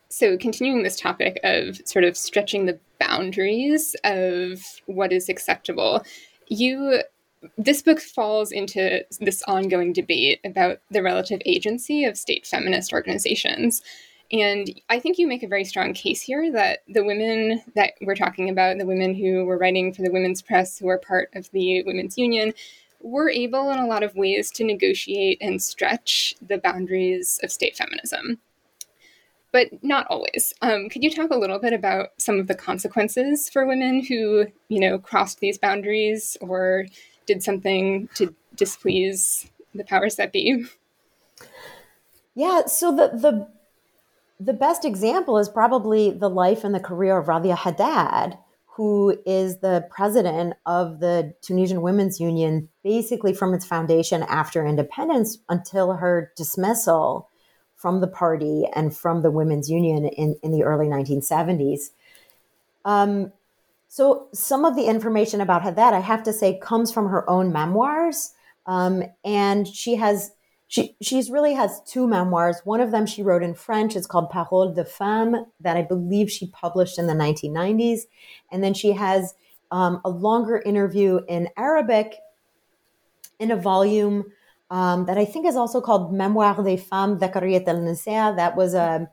[0.09, 6.05] So, continuing this topic of sort of stretching the boundaries of what is acceptable,
[6.47, 7.01] you
[7.57, 13.81] this book falls into this ongoing debate about the relative agency of state feminist organizations.
[14.31, 18.15] And I think you make a very strong case here that the women that we're
[18.15, 21.51] talking about, the women who were writing for the women's press, who are part of
[21.51, 22.53] the women's union,
[23.03, 27.75] were able in a lot of ways to negotiate and stretch the boundaries of state
[27.75, 28.39] feminism.
[29.51, 30.53] But not always.
[30.63, 34.47] Um, could you talk a little bit about some of the consequences for women who,
[34.67, 36.87] you know, crossed these boundaries or
[37.27, 40.65] did something to displease the powers that be?
[42.33, 43.47] Yeah, so the the
[44.39, 48.37] the best example is probably the life and the career of Radhia Haddad,
[48.75, 55.37] who is the president of the Tunisian Women's Union, basically from its foundation after independence
[55.47, 57.29] until her dismissal
[57.75, 61.91] from the party and from the Women's Union in, in the early 1970s.
[62.83, 63.31] Um,
[63.89, 67.53] so, some of the information about that, I have to say, comes from her own
[67.53, 68.33] memoirs.
[68.65, 70.31] Um, and she has
[70.73, 72.61] she she's really has two memoirs.
[72.63, 73.95] One of them she wrote in French.
[73.95, 77.99] It's called Parole de Femme, that I believe she published in the 1990s.
[78.51, 79.35] And then she has
[79.69, 82.15] um, a longer interview in Arabic
[83.37, 84.23] in a volume
[84.71, 88.33] um, that I think is also called Memoire des Femmes Dhakariyat al Nisa.
[88.35, 89.07] That was a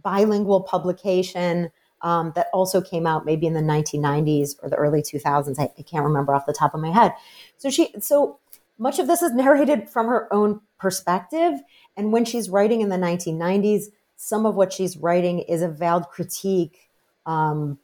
[0.00, 5.58] bilingual publication um, that also came out maybe in the 1990s or the early 2000s.
[5.58, 7.14] I, I can't remember off the top of my head.
[7.56, 8.38] So she so
[8.80, 11.60] much of this is narrated from her own perspective.
[11.96, 13.84] And when she's writing in the 1990s,
[14.16, 16.88] some of what she's writing is a veiled critique
[17.26, 17.78] um,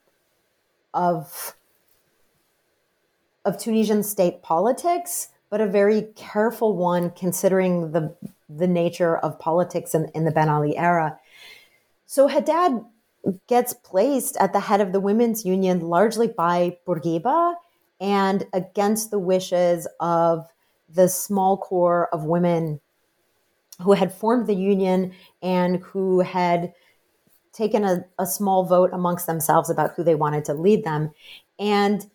[0.93, 1.55] of
[3.45, 8.13] of Tunisian state politics, but a very careful one considering the
[8.49, 11.19] the nature of politics in, in the Ben Ali era.
[12.07, 12.83] So Haddad
[13.47, 17.55] gets placed at the head of the women's union largely by Bourguiba
[17.99, 20.47] and against the wishes of
[20.89, 22.79] the small core of women
[23.81, 26.73] who had formed the union and who had
[27.53, 31.11] taken a, a small vote amongst themselves about who they wanted to lead them.
[31.59, 32.05] And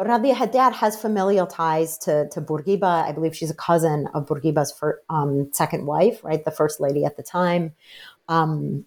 [0.00, 3.04] Radhia Haddad has familial ties to, to Bourguiba.
[3.04, 4.74] I believe she's a cousin of Bourguiba's
[5.08, 6.44] um, second wife, right?
[6.44, 7.74] The first lady at the time.
[8.28, 8.86] Um,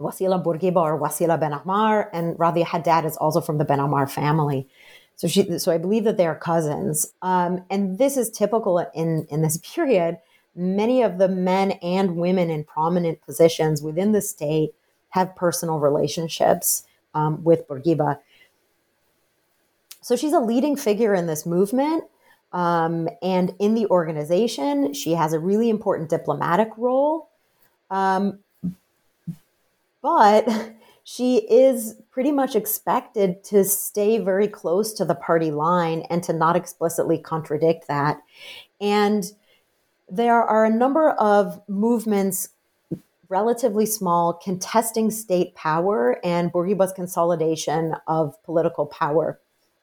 [0.00, 2.08] Wasila Bourguiba or Wasila Ben Ammar.
[2.12, 4.68] And Radhia Haddad is also from the Ben Ammar family.
[5.20, 7.12] So she, so I believe that they are cousins.
[7.20, 10.16] Um, and this is typical in, in this period.
[10.56, 14.74] Many of the men and women in prominent positions within the state
[15.10, 18.18] have personal relationships um, with Bourguiba.
[20.00, 22.04] So she's a leading figure in this movement.
[22.54, 27.28] Um, and in the organization, she has a really important diplomatic role.
[27.90, 28.38] Um,
[30.00, 30.48] but
[31.04, 36.32] she is pretty much expected to stay very close to the party line and to
[36.32, 38.20] not explicitly contradict that.
[38.80, 39.24] And
[40.08, 42.50] there are a number of movements,
[43.28, 49.38] relatively small, contesting state power and Bourguiba's consolidation of political power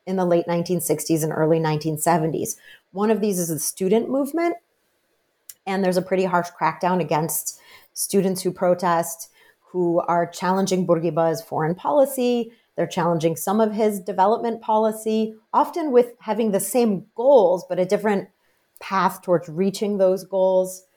[0.05, 2.55] in the late 1960s and early 1970s.
[2.91, 4.55] One of these is the student movement,
[5.65, 7.59] and there's a pretty harsh crackdown against
[7.93, 9.30] students who protest
[9.78, 12.52] who are challenging Bourguiba's foreign policy.
[12.76, 17.86] They're challenging some of his development policy, often with having the same goals, but a
[17.86, 18.28] different
[18.80, 20.88] path towards reaching those goals.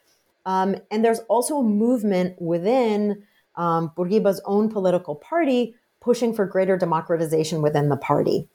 [0.47, 3.23] Um, and there's also a movement within
[3.55, 8.49] um, Bourguiba's own political party pushing for greater democratization within the party.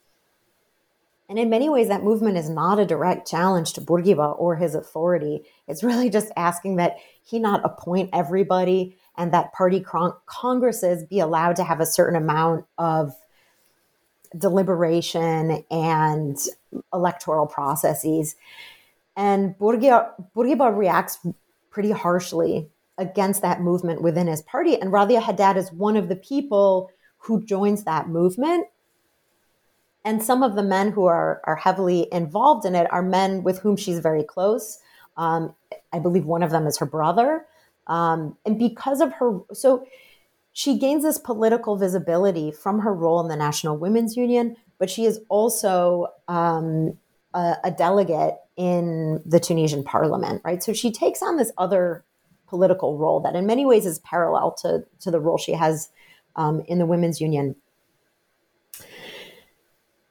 [1.29, 4.73] And in many ways, that movement is not a direct challenge to Bourguiba or his
[4.73, 5.43] authority.
[5.67, 11.19] It's really just asking that he not appoint everybody and that party con- congresses be
[11.19, 13.13] allowed to have a certain amount of
[14.37, 16.37] deliberation and
[16.93, 18.35] electoral processes.
[19.15, 21.19] And Bourguiba, reacts
[21.69, 24.79] pretty harshly against that movement within his party.
[24.79, 28.67] And Radhia Haddad is one of the people who joins that movement.
[30.03, 33.59] And some of the men who are, are heavily involved in it are men with
[33.59, 34.79] whom she's very close.
[35.17, 35.55] Um,
[35.91, 37.45] I believe one of them is her brother.
[37.87, 39.85] Um, and because of her, so
[40.53, 45.05] she gains this political visibility from her role in the National Women's Union, but she
[45.05, 46.97] is also um,
[47.33, 50.63] a, a delegate in the Tunisian parliament, right?
[50.63, 52.03] So she takes on this other
[52.47, 55.89] political role that in many ways is parallel to, to the role she has
[56.35, 57.55] um, in the women's union.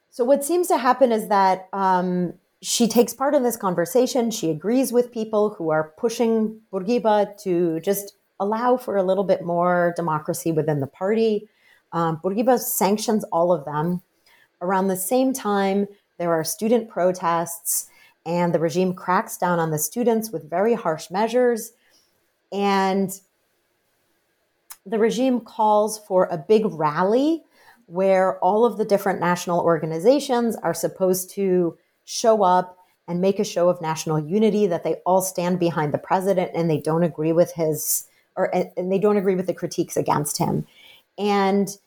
[0.09, 2.35] So what seems to happen is that um,
[2.65, 4.31] she takes part in this conversation.
[4.31, 9.43] She agrees with people who are pushing Bourguiba to just allow for a little bit
[9.43, 11.47] more democracy within the party.
[11.91, 14.01] Um, Bourguiba sanctions all of them.
[14.61, 15.87] Around the same time,
[16.17, 17.87] there are student protests,
[18.25, 21.71] and the regime cracks down on the students with very harsh measures.
[22.51, 23.11] And
[24.87, 27.43] the regime calls for a big rally
[27.85, 32.77] where all of the different national organizations are supposed to show up
[33.07, 36.69] and make a show of national unity that they all stand behind the president and
[36.69, 40.65] they don't agree with his or and they don't agree with the critiques against him.
[41.17, 41.77] And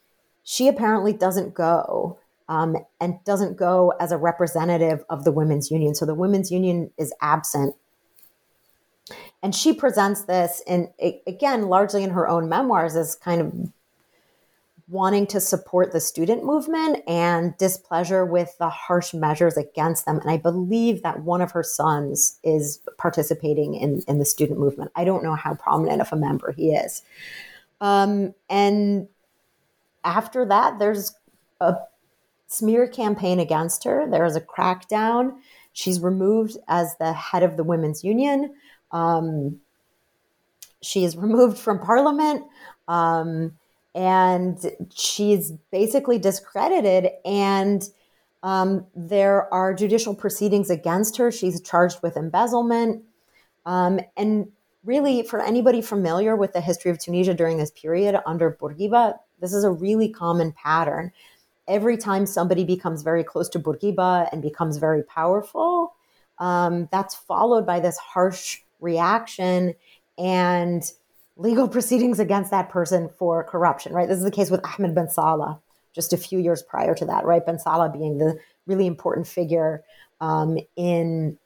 [0.45, 5.95] she apparently doesn't go um, and doesn't go as a representative of the women's union.
[5.95, 7.75] So the women's union is absent.
[9.43, 10.89] And she presents this in
[11.27, 13.53] again largely in her own memoirs as kind of
[14.89, 20.19] wanting to support the student movement and displeasure with the harsh measures against them.
[20.19, 24.91] And I believe that one of her sons is participating in, in the student movement.
[24.97, 27.03] I don't know how prominent of a member he is.
[27.83, 29.09] Um, and
[30.05, 31.13] after that, there's
[31.61, 31.77] a
[32.47, 34.09] smear campaign against her.
[34.11, 35.37] There is a crackdown.
[35.75, 38.55] She's removed as the head of the women's union.
[38.91, 39.61] Um,
[40.81, 42.45] she is removed from parliament.
[42.89, 43.53] Um,
[43.99, 47.83] and she's basically discredited and
[48.45, 51.33] um, there are judicial proceedings against her.
[51.33, 53.03] She's charged with embezzlement.
[53.67, 54.53] Um, and
[54.85, 59.53] really for anybody familiar with the history of tunisia during this period under bourguiba this
[59.53, 61.13] is a really common pattern.
[61.67, 65.95] Every time somebody becomes very close to bourguiba and becomes very powerful
[66.39, 69.75] um, that's followed by this harsh reaction
[70.17, 70.83] and
[71.39, 74.09] legal proceedings against that person for corruption, right?
[74.09, 75.61] This is the case with Ahmed Ben Salah
[75.95, 77.45] just a few years prior to that, right?
[77.45, 79.83] Ben Salah being the really important figure
[80.21, 81.39] um, in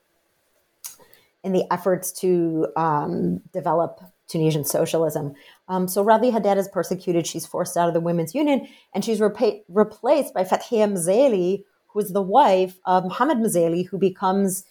[1.44, 5.34] in the efforts to um, develop Tunisian socialism.
[5.68, 7.26] Um, so Radhia Haddad is persecuted.
[7.26, 11.98] She's forced out of the women's union, and she's repa- replaced by Fathia Mzali, who
[11.98, 14.64] is the wife of Mohamed Mzali, who becomes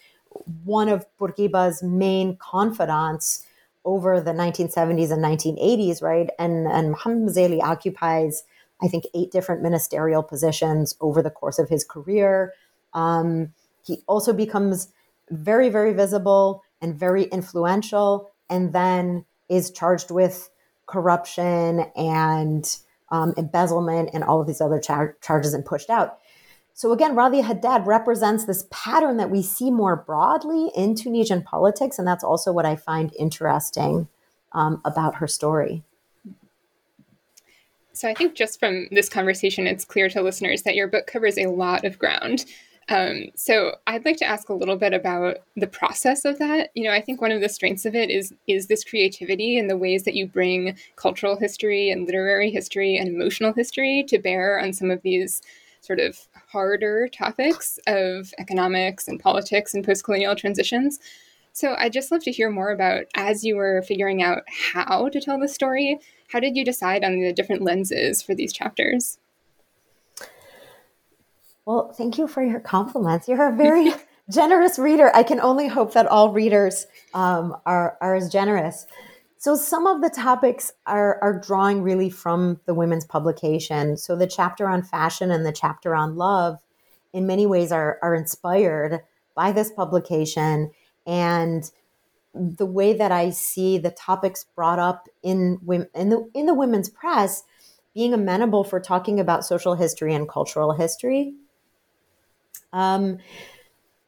[0.63, 3.45] one of Bourguiba's main confidants
[3.85, 6.29] over the 1970s and 1980s, right?
[6.37, 8.43] And and Mohamed Mzali occupies,
[8.81, 12.53] I think, eight different ministerial positions over the course of his career.
[12.93, 13.53] Um,
[13.83, 14.89] he also becomes
[15.29, 20.49] very, very visible and very influential, and then is charged with
[20.87, 22.77] corruption and
[23.11, 26.19] um, embezzlement and all of these other char- charges and pushed out.
[26.73, 31.99] So again, Radhia Haddad represents this pattern that we see more broadly in Tunisian politics,
[31.99, 34.07] and that's also what I find interesting
[34.53, 35.83] um, about her story.
[37.93, 41.37] So I think just from this conversation, it's clear to listeners that your book covers
[41.37, 42.45] a lot of ground.
[42.89, 46.71] Um, so I'd like to ask a little bit about the process of that.
[46.73, 49.69] You know, I think one of the strengths of it is is this creativity and
[49.69, 54.59] the ways that you bring cultural history and literary history and emotional history to bear
[54.59, 55.41] on some of these
[55.81, 60.99] sort of harder topics of economics and politics and post colonial transitions.
[61.53, 64.43] So I'd just love to hear more about as you were figuring out
[64.73, 65.99] how to tell the story,
[66.29, 69.17] how did you decide on the different lenses for these chapters?
[71.65, 73.27] Well, thank you for your compliments.
[73.27, 73.93] You're a very
[74.29, 75.11] generous reader.
[75.13, 78.87] I can only hope that all readers um, are, are as generous.
[79.41, 83.97] So some of the topics are, are drawing really from the women's publication.
[83.97, 86.59] So the chapter on fashion and the chapter on love,
[87.11, 88.99] in many ways, are, are inspired
[89.33, 90.69] by this publication
[91.07, 91.71] and
[92.35, 95.57] the way that I see the topics brought up in
[95.95, 97.41] in the in the women's press
[97.95, 101.33] being amenable for talking about social history and cultural history.
[102.71, 103.17] Um,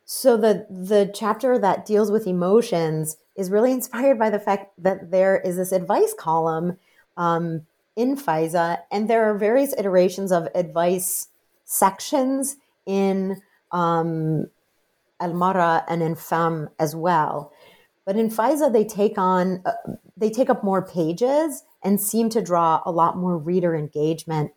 [0.05, 5.11] so the the chapter that deals with emotions is really inspired by the fact that
[5.11, 6.77] there is this advice column
[7.17, 7.65] um,
[7.95, 11.27] in Faiza, and there are various iterations of advice
[11.65, 14.47] sections in um,
[15.19, 17.51] Al Mara and in Femme as well.
[18.05, 22.41] But in Faiza, they take on uh, they take up more pages and seem to
[22.41, 24.51] draw a lot more reader engagement.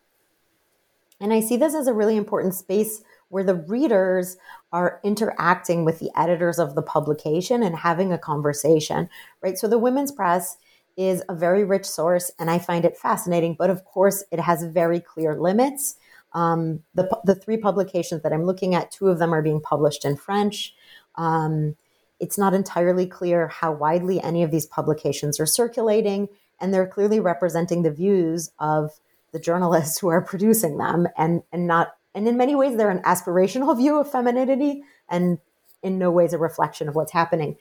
[1.21, 4.37] And I see this as a really important space where the readers
[4.77, 9.09] are interacting with the editors of the publication and having a conversation,
[9.41, 9.57] right?
[9.57, 10.59] So the Women's Press
[10.99, 14.65] is a very rich source and I find it fascinating, but of course it has
[14.65, 15.97] very clear limits.
[16.35, 20.05] Um, the, the three publications that I'm looking at, two of them are being published
[20.05, 20.75] in French.
[21.15, 21.77] Um,
[22.21, 26.29] it's not entirely clear how widely any of these publications are circulating,
[26.61, 29.01] and they're clearly representing the views of
[29.33, 33.03] the journalists who are producing them and, and not and in many ways, they're an
[33.03, 35.39] aspirational view of femininity and
[35.83, 37.57] in no ways a reflection of what's happening.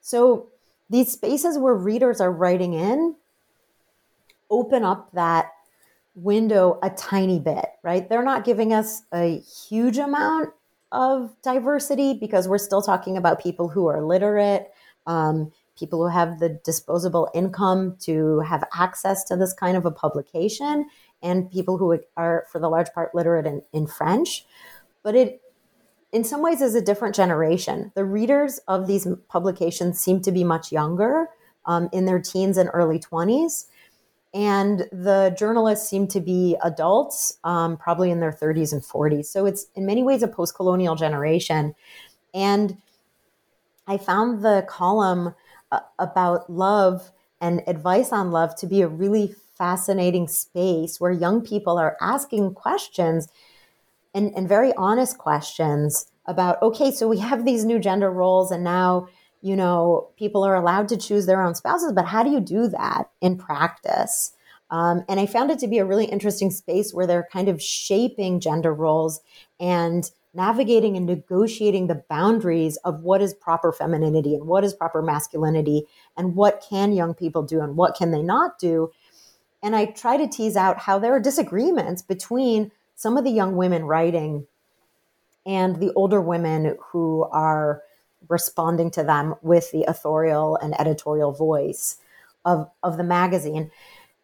[0.00, 0.48] So
[0.88, 3.16] these spaces where readers are writing in
[4.50, 5.50] open up that
[6.14, 8.08] window a tiny bit, right?
[8.08, 10.50] They're not giving us a huge amount
[10.92, 14.70] of diversity because we're still talking about people who are literate,
[15.06, 19.90] um, people who have the disposable income to have access to this kind of a
[19.90, 20.86] publication
[21.22, 24.44] and people who are, for the large part, literate in, in French.
[25.02, 25.42] But it
[26.12, 27.90] in some ways is a different generation.
[27.94, 31.30] The readers of these publications seem to be much younger,
[31.66, 33.66] um, in their teens and early 20s.
[34.34, 39.26] And the journalists seem to be adults, um, probably in their 30s and 40s.
[39.26, 41.74] So it's in many ways a post colonial generation.
[42.32, 42.78] And
[43.86, 45.34] I found the column
[45.70, 47.10] uh, about love
[47.40, 52.52] and advice on love to be a really fascinating space where young people are asking
[52.52, 53.28] questions
[54.12, 58.64] and, and very honest questions about okay, so we have these new gender roles, and
[58.64, 59.06] now
[59.40, 62.68] you know, people are allowed to choose their own spouses, but how do you do
[62.68, 64.32] that in practice?
[64.70, 67.60] Um, and I found it to be a really interesting space where they're kind of
[67.60, 69.20] shaping gender roles
[69.60, 75.02] and navigating and negotiating the boundaries of what is proper femininity and what is proper
[75.02, 75.84] masculinity
[76.16, 78.90] and what can young people do and what can they not do.
[79.62, 83.56] And I try to tease out how there are disagreements between some of the young
[83.56, 84.46] women writing
[85.46, 87.82] and the older women who are
[88.28, 91.98] responding to them with the authorial and editorial voice
[92.44, 93.70] of, of the magazine.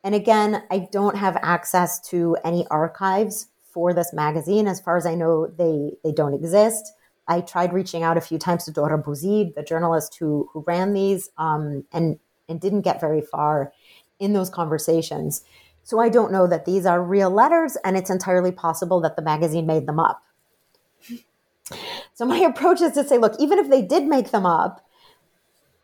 [0.05, 4.67] And again, I don't have access to any archives for this magazine.
[4.67, 6.93] As far as I know, they, they don't exist.
[7.27, 10.95] I tried reaching out a few times to Dora Bouzid, the journalist who, who ran
[10.95, 12.19] these, um, and,
[12.49, 13.73] and didn't get very far
[14.19, 15.43] in those conversations.
[15.85, 19.23] So I don't know that these are real letters, and it's entirely possible that the
[19.23, 20.23] magazine made them up.
[22.15, 24.85] So my approach is to say, look, even if they did make them up,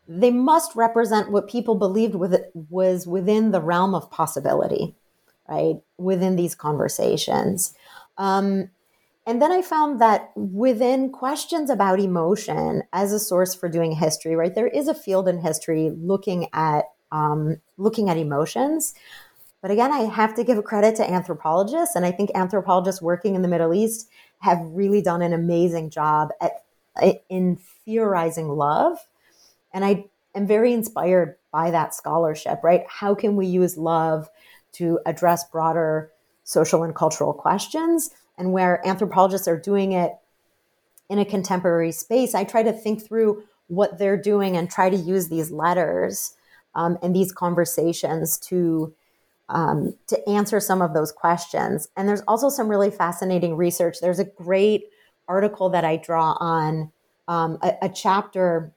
[0.07, 4.95] they must represent what people believed with it was within the realm of possibility,
[5.49, 5.77] right?
[5.97, 7.73] Within these conversations.
[8.17, 8.69] Um,
[9.25, 14.35] and then I found that within questions about emotion as a source for doing history,
[14.35, 18.93] right, there is a field in history looking at um, looking at emotions.
[19.61, 23.41] But again, I have to give credit to anthropologists, and I think anthropologists working in
[23.41, 26.61] the Middle East have really done an amazing job at
[27.29, 28.97] in theorizing love.
[29.73, 32.83] And I am very inspired by that scholarship, right?
[32.87, 34.29] How can we use love
[34.73, 36.11] to address broader
[36.43, 38.11] social and cultural questions?
[38.37, 40.13] And where anthropologists are doing it
[41.09, 44.95] in a contemporary space, I try to think through what they're doing and try to
[44.95, 46.33] use these letters
[46.75, 48.93] um, and these conversations to
[49.49, 51.87] um, to answer some of those questions.
[51.95, 53.97] And there's also some really fascinating research.
[54.01, 54.85] There's a great
[55.27, 56.91] article that I draw on
[57.27, 58.73] um, a, a, chapter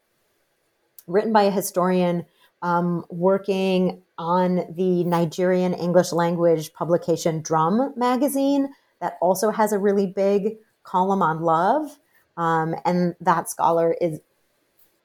[1.06, 2.26] written by a historian
[2.62, 8.70] um, working on the Nigerian English language publication Drum magazine
[9.00, 11.98] that also has a really big column on love.
[12.36, 14.20] Um, and that scholar is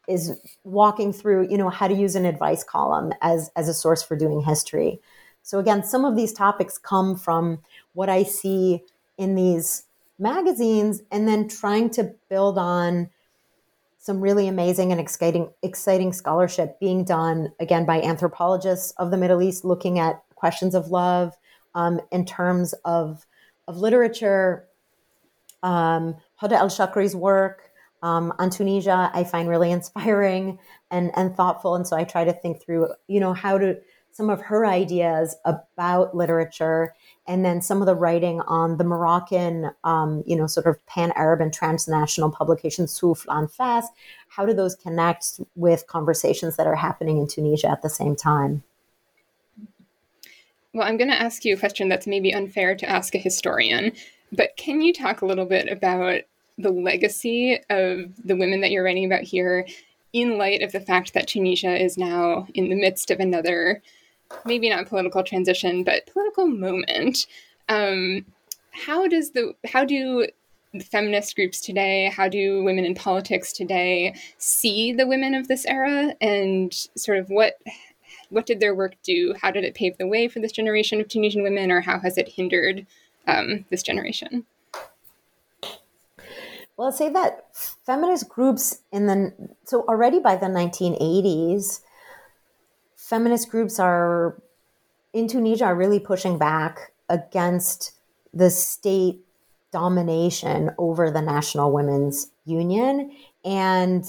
[0.08, 4.04] is walking through, you know, how to use an advice column as as a source
[4.04, 5.00] for doing history.
[5.42, 7.60] So again, some of these topics come from
[7.94, 8.84] what I see
[9.18, 9.86] in these
[10.20, 13.10] magazines and then trying to build on
[13.98, 19.42] some really amazing and exciting exciting scholarship being done again by anthropologists of the Middle
[19.42, 21.34] East looking at questions of love
[21.76, 23.26] um, in terms of
[23.68, 24.68] of literature.
[25.62, 27.72] Um, Hoda El Shakry's work
[28.04, 30.60] um, on Tunisia I find really inspiring
[30.92, 33.78] and and thoughtful, and so I try to think through you know how to
[34.14, 36.94] some of her ideas about literature
[37.26, 41.12] and then some of the writing on the Moroccan, um, you know, sort of pan
[41.16, 42.88] Arab and transnational publication
[43.32, 43.88] en Face.
[44.28, 48.64] How do those connect with conversations that are happening in Tunisia at the same time?
[50.74, 53.94] Well, I'm going to ask you a question that's maybe unfair to ask a historian,
[54.32, 56.22] but can you talk a little bit about
[56.58, 59.66] the legacy of the women that you're writing about here
[60.14, 63.82] in light of the fact that Tunisia is now in the midst of another
[64.46, 67.28] maybe not political transition, but political moment.
[67.70, 68.26] Um,
[68.72, 70.28] how does the how do
[70.82, 76.16] feminist groups today, how do women in politics today see the women of this era,
[76.22, 77.60] and sort of what
[78.30, 79.36] what did their work do?
[79.40, 82.18] How did it pave the way for this generation of Tunisian women, or how has
[82.18, 82.86] it hindered
[83.28, 84.46] um, this generation?
[86.76, 89.34] Well, say that feminist groups in the
[89.66, 91.82] so already by the 1980s,
[92.96, 94.42] feminist groups are
[95.14, 97.92] in Tunisia are really pushing back against
[98.34, 99.24] the state
[99.72, 103.12] domination over the National Women's Union.
[103.46, 104.04] And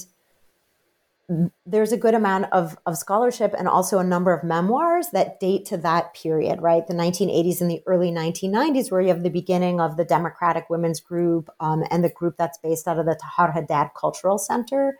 [1.64, 5.64] there's a good amount of, of scholarship and also a number of memoirs that date
[5.66, 6.86] to that period, right?
[6.86, 11.00] The 1980s and the early 1990s, where you have the beginning of the Democratic Women's
[11.00, 14.98] Group um, and the group that's based out of the Tahar Haddad Cultural Center.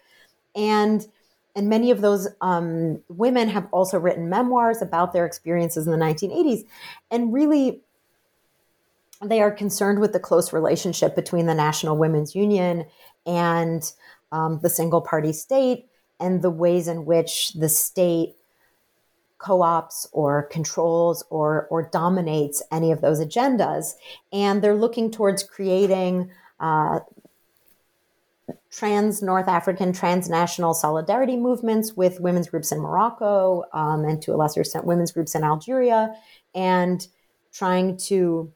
[0.54, 1.06] And
[1.56, 6.04] and many of those um, women have also written memoirs about their experiences in the
[6.04, 6.64] 1980s
[7.12, 7.80] and really
[9.22, 12.84] they are concerned with the close relationship between the National Women's Union
[13.24, 13.92] and
[14.32, 15.86] um, the single party state
[16.20, 18.36] and the ways in which the state
[19.38, 23.94] co-ops or controls or or dominates any of those agendas.
[24.32, 27.00] And they're looking towards creating uh,
[28.70, 34.36] trans North African transnational solidarity movements with women's groups in Morocco um, and to a
[34.36, 36.14] lesser extent women's groups in Algeria
[36.54, 37.06] and
[37.52, 38.52] trying to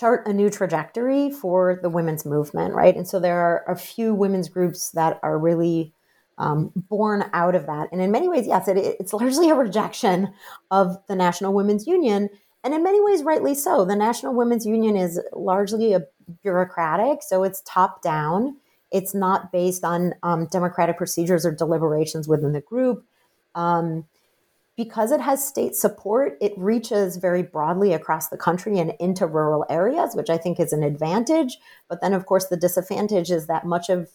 [0.00, 4.14] chart a new trajectory for the women's movement right and so there are a few
[4.14, 5.92] women's groups that are really
[6.40, 7.90] um, born out of that.
[7.92, 10.32] And in many ways, yes, it, it's largely a rejection
[10.70, 12.30] of the National Women's Union.
[12.64, 13.84] And in many ways, rightly so.
[13.84, 16.02] The National Women's Union is largely a
[16.42, 18.56] bureaucratic, so it's top down.
[18.90, 23.04] It's not based on um, democratic procedures or deliberations within the group.
[23.54, 24.04] Um,
[24.80, 29.66] because it has state support, it reaches very broadly across the country and into rural
[29.68, 31.58] areas, which I think is an advantage.
[31.86, 34.08] But then, of course, the disadvantage is that much of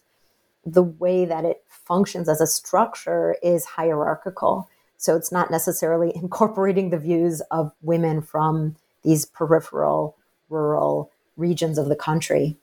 [0.66, 4.68] the way that it functions as a structure is hierarchical.
[4.98, 10.18] So it's not necessarily incorporating the views of women from these peripheral,
[10.50, 12.58] rural regions of the country.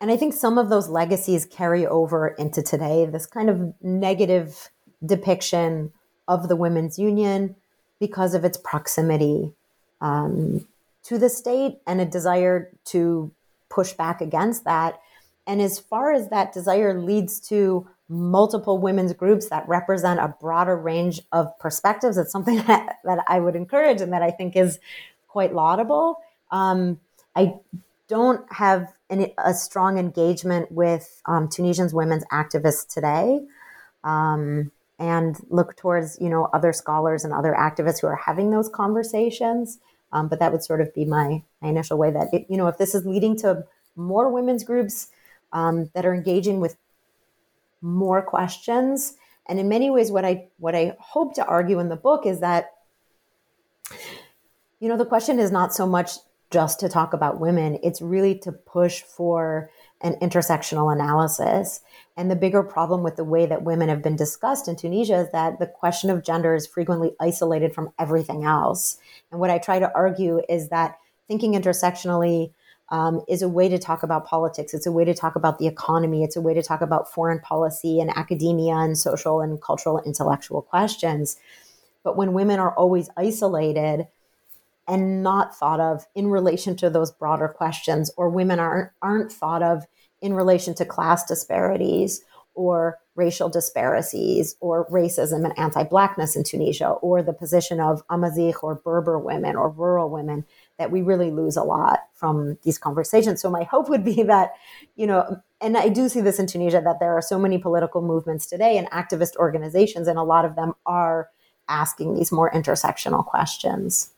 [0.00, 4.70] And I think some of those legacies carry over into today, this kind of negative
[5.04, 5.92] depiction
[6.28, 7.56] of the women's union
[7.98, 9.52] because of its proximity
[10.00, 10.66] um,
[11.02, 13.32] to the state and a desire to
[13.68, 15.00] push back against that
[15.48, 20.76] and as far as that desire leads to multiple women's groups that represent a broader
[20.76, 24.78] range of perspectives, it's something that, that I would encourage and that I think is
[25.26, 26.18] quite laudable.
[26.50, 27.00] Um,
[27.34, 27.54] I
[28.08, 33.40] don't have a strong engagement with um, Tunisians women's activists today.
[34.04, 38.68] Um, and look towards you know other scholars and other activists who are having those
[38.68, 39.78] conversations
[40.12, 42.68] um, but that would sort of be my, my initial way that it, you know
[42.68, 43.64] if this is leading to
[43.96, 45.08] more women's groups
[45.52, 46.76] um, that are engaging with
[47.80, 49.14] more questions.
[49.46, 52.40] And in many ways, what I what I hope to argue in the book is
[52.40, 52.72] that,
[54.80, 56.12] you know, the question is not so much
[56.50, 59.70] just to talk about women; it's really to push for
[60.00, 61.80] an intersectional analysis.
[62.16, 65.32] And the bigger problem with the way that women have been discussed in Tunisia is
[65.32, 68.98] that the question of gender is frequently isolated from everything else.
[69.30, 72.52] And what I try to argue is that thinking intersectionally
[72.90, 74.72] um, is a way to talk about politics.
[74.72, 76.24] It's a way to talk about the economy.
[76.24, 80.62] It's a way to talk about foreign policy and academia and social and cultural intellectual
[80.62, 81.36] questions.
[82.02, 84.06] But when women are always isolated
[84.88, 89.62] and not thought of in relation to those broader questions, or women aren't, aren't thought
[89.62, 89.84] of
[90.20, 92.22] in relation to class disparities
[92.54, 98.76] or racial disparities or racism and anti-blackness in Tunisia or the position of Amazigh or
[98.76, 100.44] Berber women or rural women
[100.78, 103.40] that we really lose a lot from these conversations.
[103.40, 104.52] So my hope would be that,
[104.96, 108.02] you know, and I do see this in Tunisia that there are so many political
[108.02, 111.28] movements today and activist organizations, and a lot of them are
[111.68, 114.12] asking these more intersectional questions.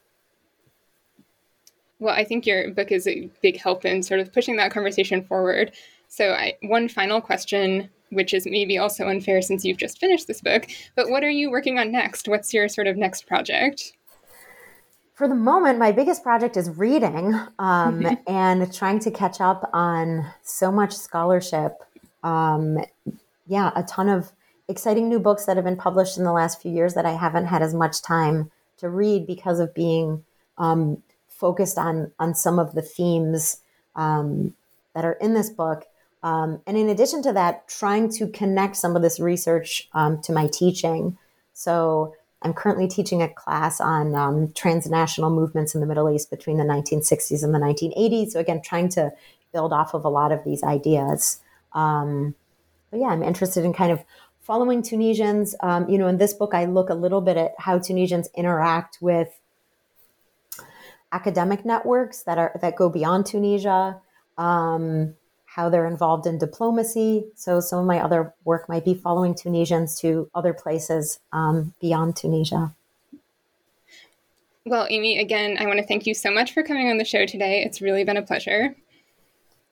[2.00, 5.22] Well, I think your book is a big help in sort of pushing that conversation
[5.22, 5.72] forward.
[6.08, 10.40] So, I, one final question, which is maybe also unfair since you've just finished this
[10.40, 12.26] book, but what are you working on next?
[12.26, 13.92] What's your sort of next project?
[15.20, 20.26] for the moment, my biggest project is reading um, and trying to catch up on
[20.40, 21.74] so much scholarship.
[22.22, 22.78] Um,
[23.46, 24.32] yeah, a ton of
[24.66, 27.48] exciting new books that have been published in the last few years that I haven't
[27.48, 30.24] had as much time to read because of being
[30.56, 31.02] um,
[31.40, 33.62] focused on on some of the themes
[33.96, 34.54] um,
[34.94, 35.86] that are in this book.
[36.22, 40.32] Um, and in addition to that, trying to connect some of this research um, to
[40.32, 41.16] my teaching.
[41.54, 46.56] So I'm currently teaching a class on um, transnational movements in the Middle East between
[46.56, 48.30] the 1960s and the 1980s.
[48.30, 49.12] So, again, trying to
[49.52, 51.40] build off of a lot of these ideas.
[51.72, 52.34] Um,
[52.90, 54.02] but yeah, I'm interested in kind of
[54.40, 55.54] following Tunisians.
[55.60, 58.98] Um, you know, in this book, I look a little bit at how Tunisians interact
[59.00, 59.38] with
[61.12, 64.00] academic networks that are that go beyond Tunisia.
[64.38, 65.14] Um,
[65.54, 67.26] how they're involved in diplomacy.
[67.34, 72.14] So some of my other work might be following Tunisians to other places um, beyond
[72.14, 72.72] Tunisia.
[74.64, 77.26] Well, Amy, again, I want to thank you so much for coming on the show
[77.26, 77.64] today.
[77.64, 78.76] It's really been a pleasure.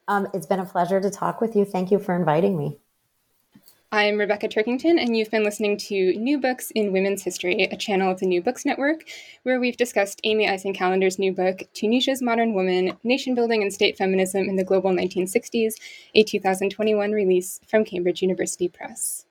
[0.09, 1.64] Um, it's been a pleasure to talk with you.
[1.64, 2.78] Thank you for inviting me.
[3.91, 8.12] I'm Rebecca Turkington, and you've been listening to New Books in Women's History, a channel
[8.12, 9.05] of the New Books Network,
[9.45, 13.97] where we've discussed Amy Aisen Kallander's new book, Tunisia's Modern Woman Nation Building and State
[13.97, 15.76] Feminism in the Global 1960s,
[16.14, 19.24] a 2021 release from Cambridge University Press.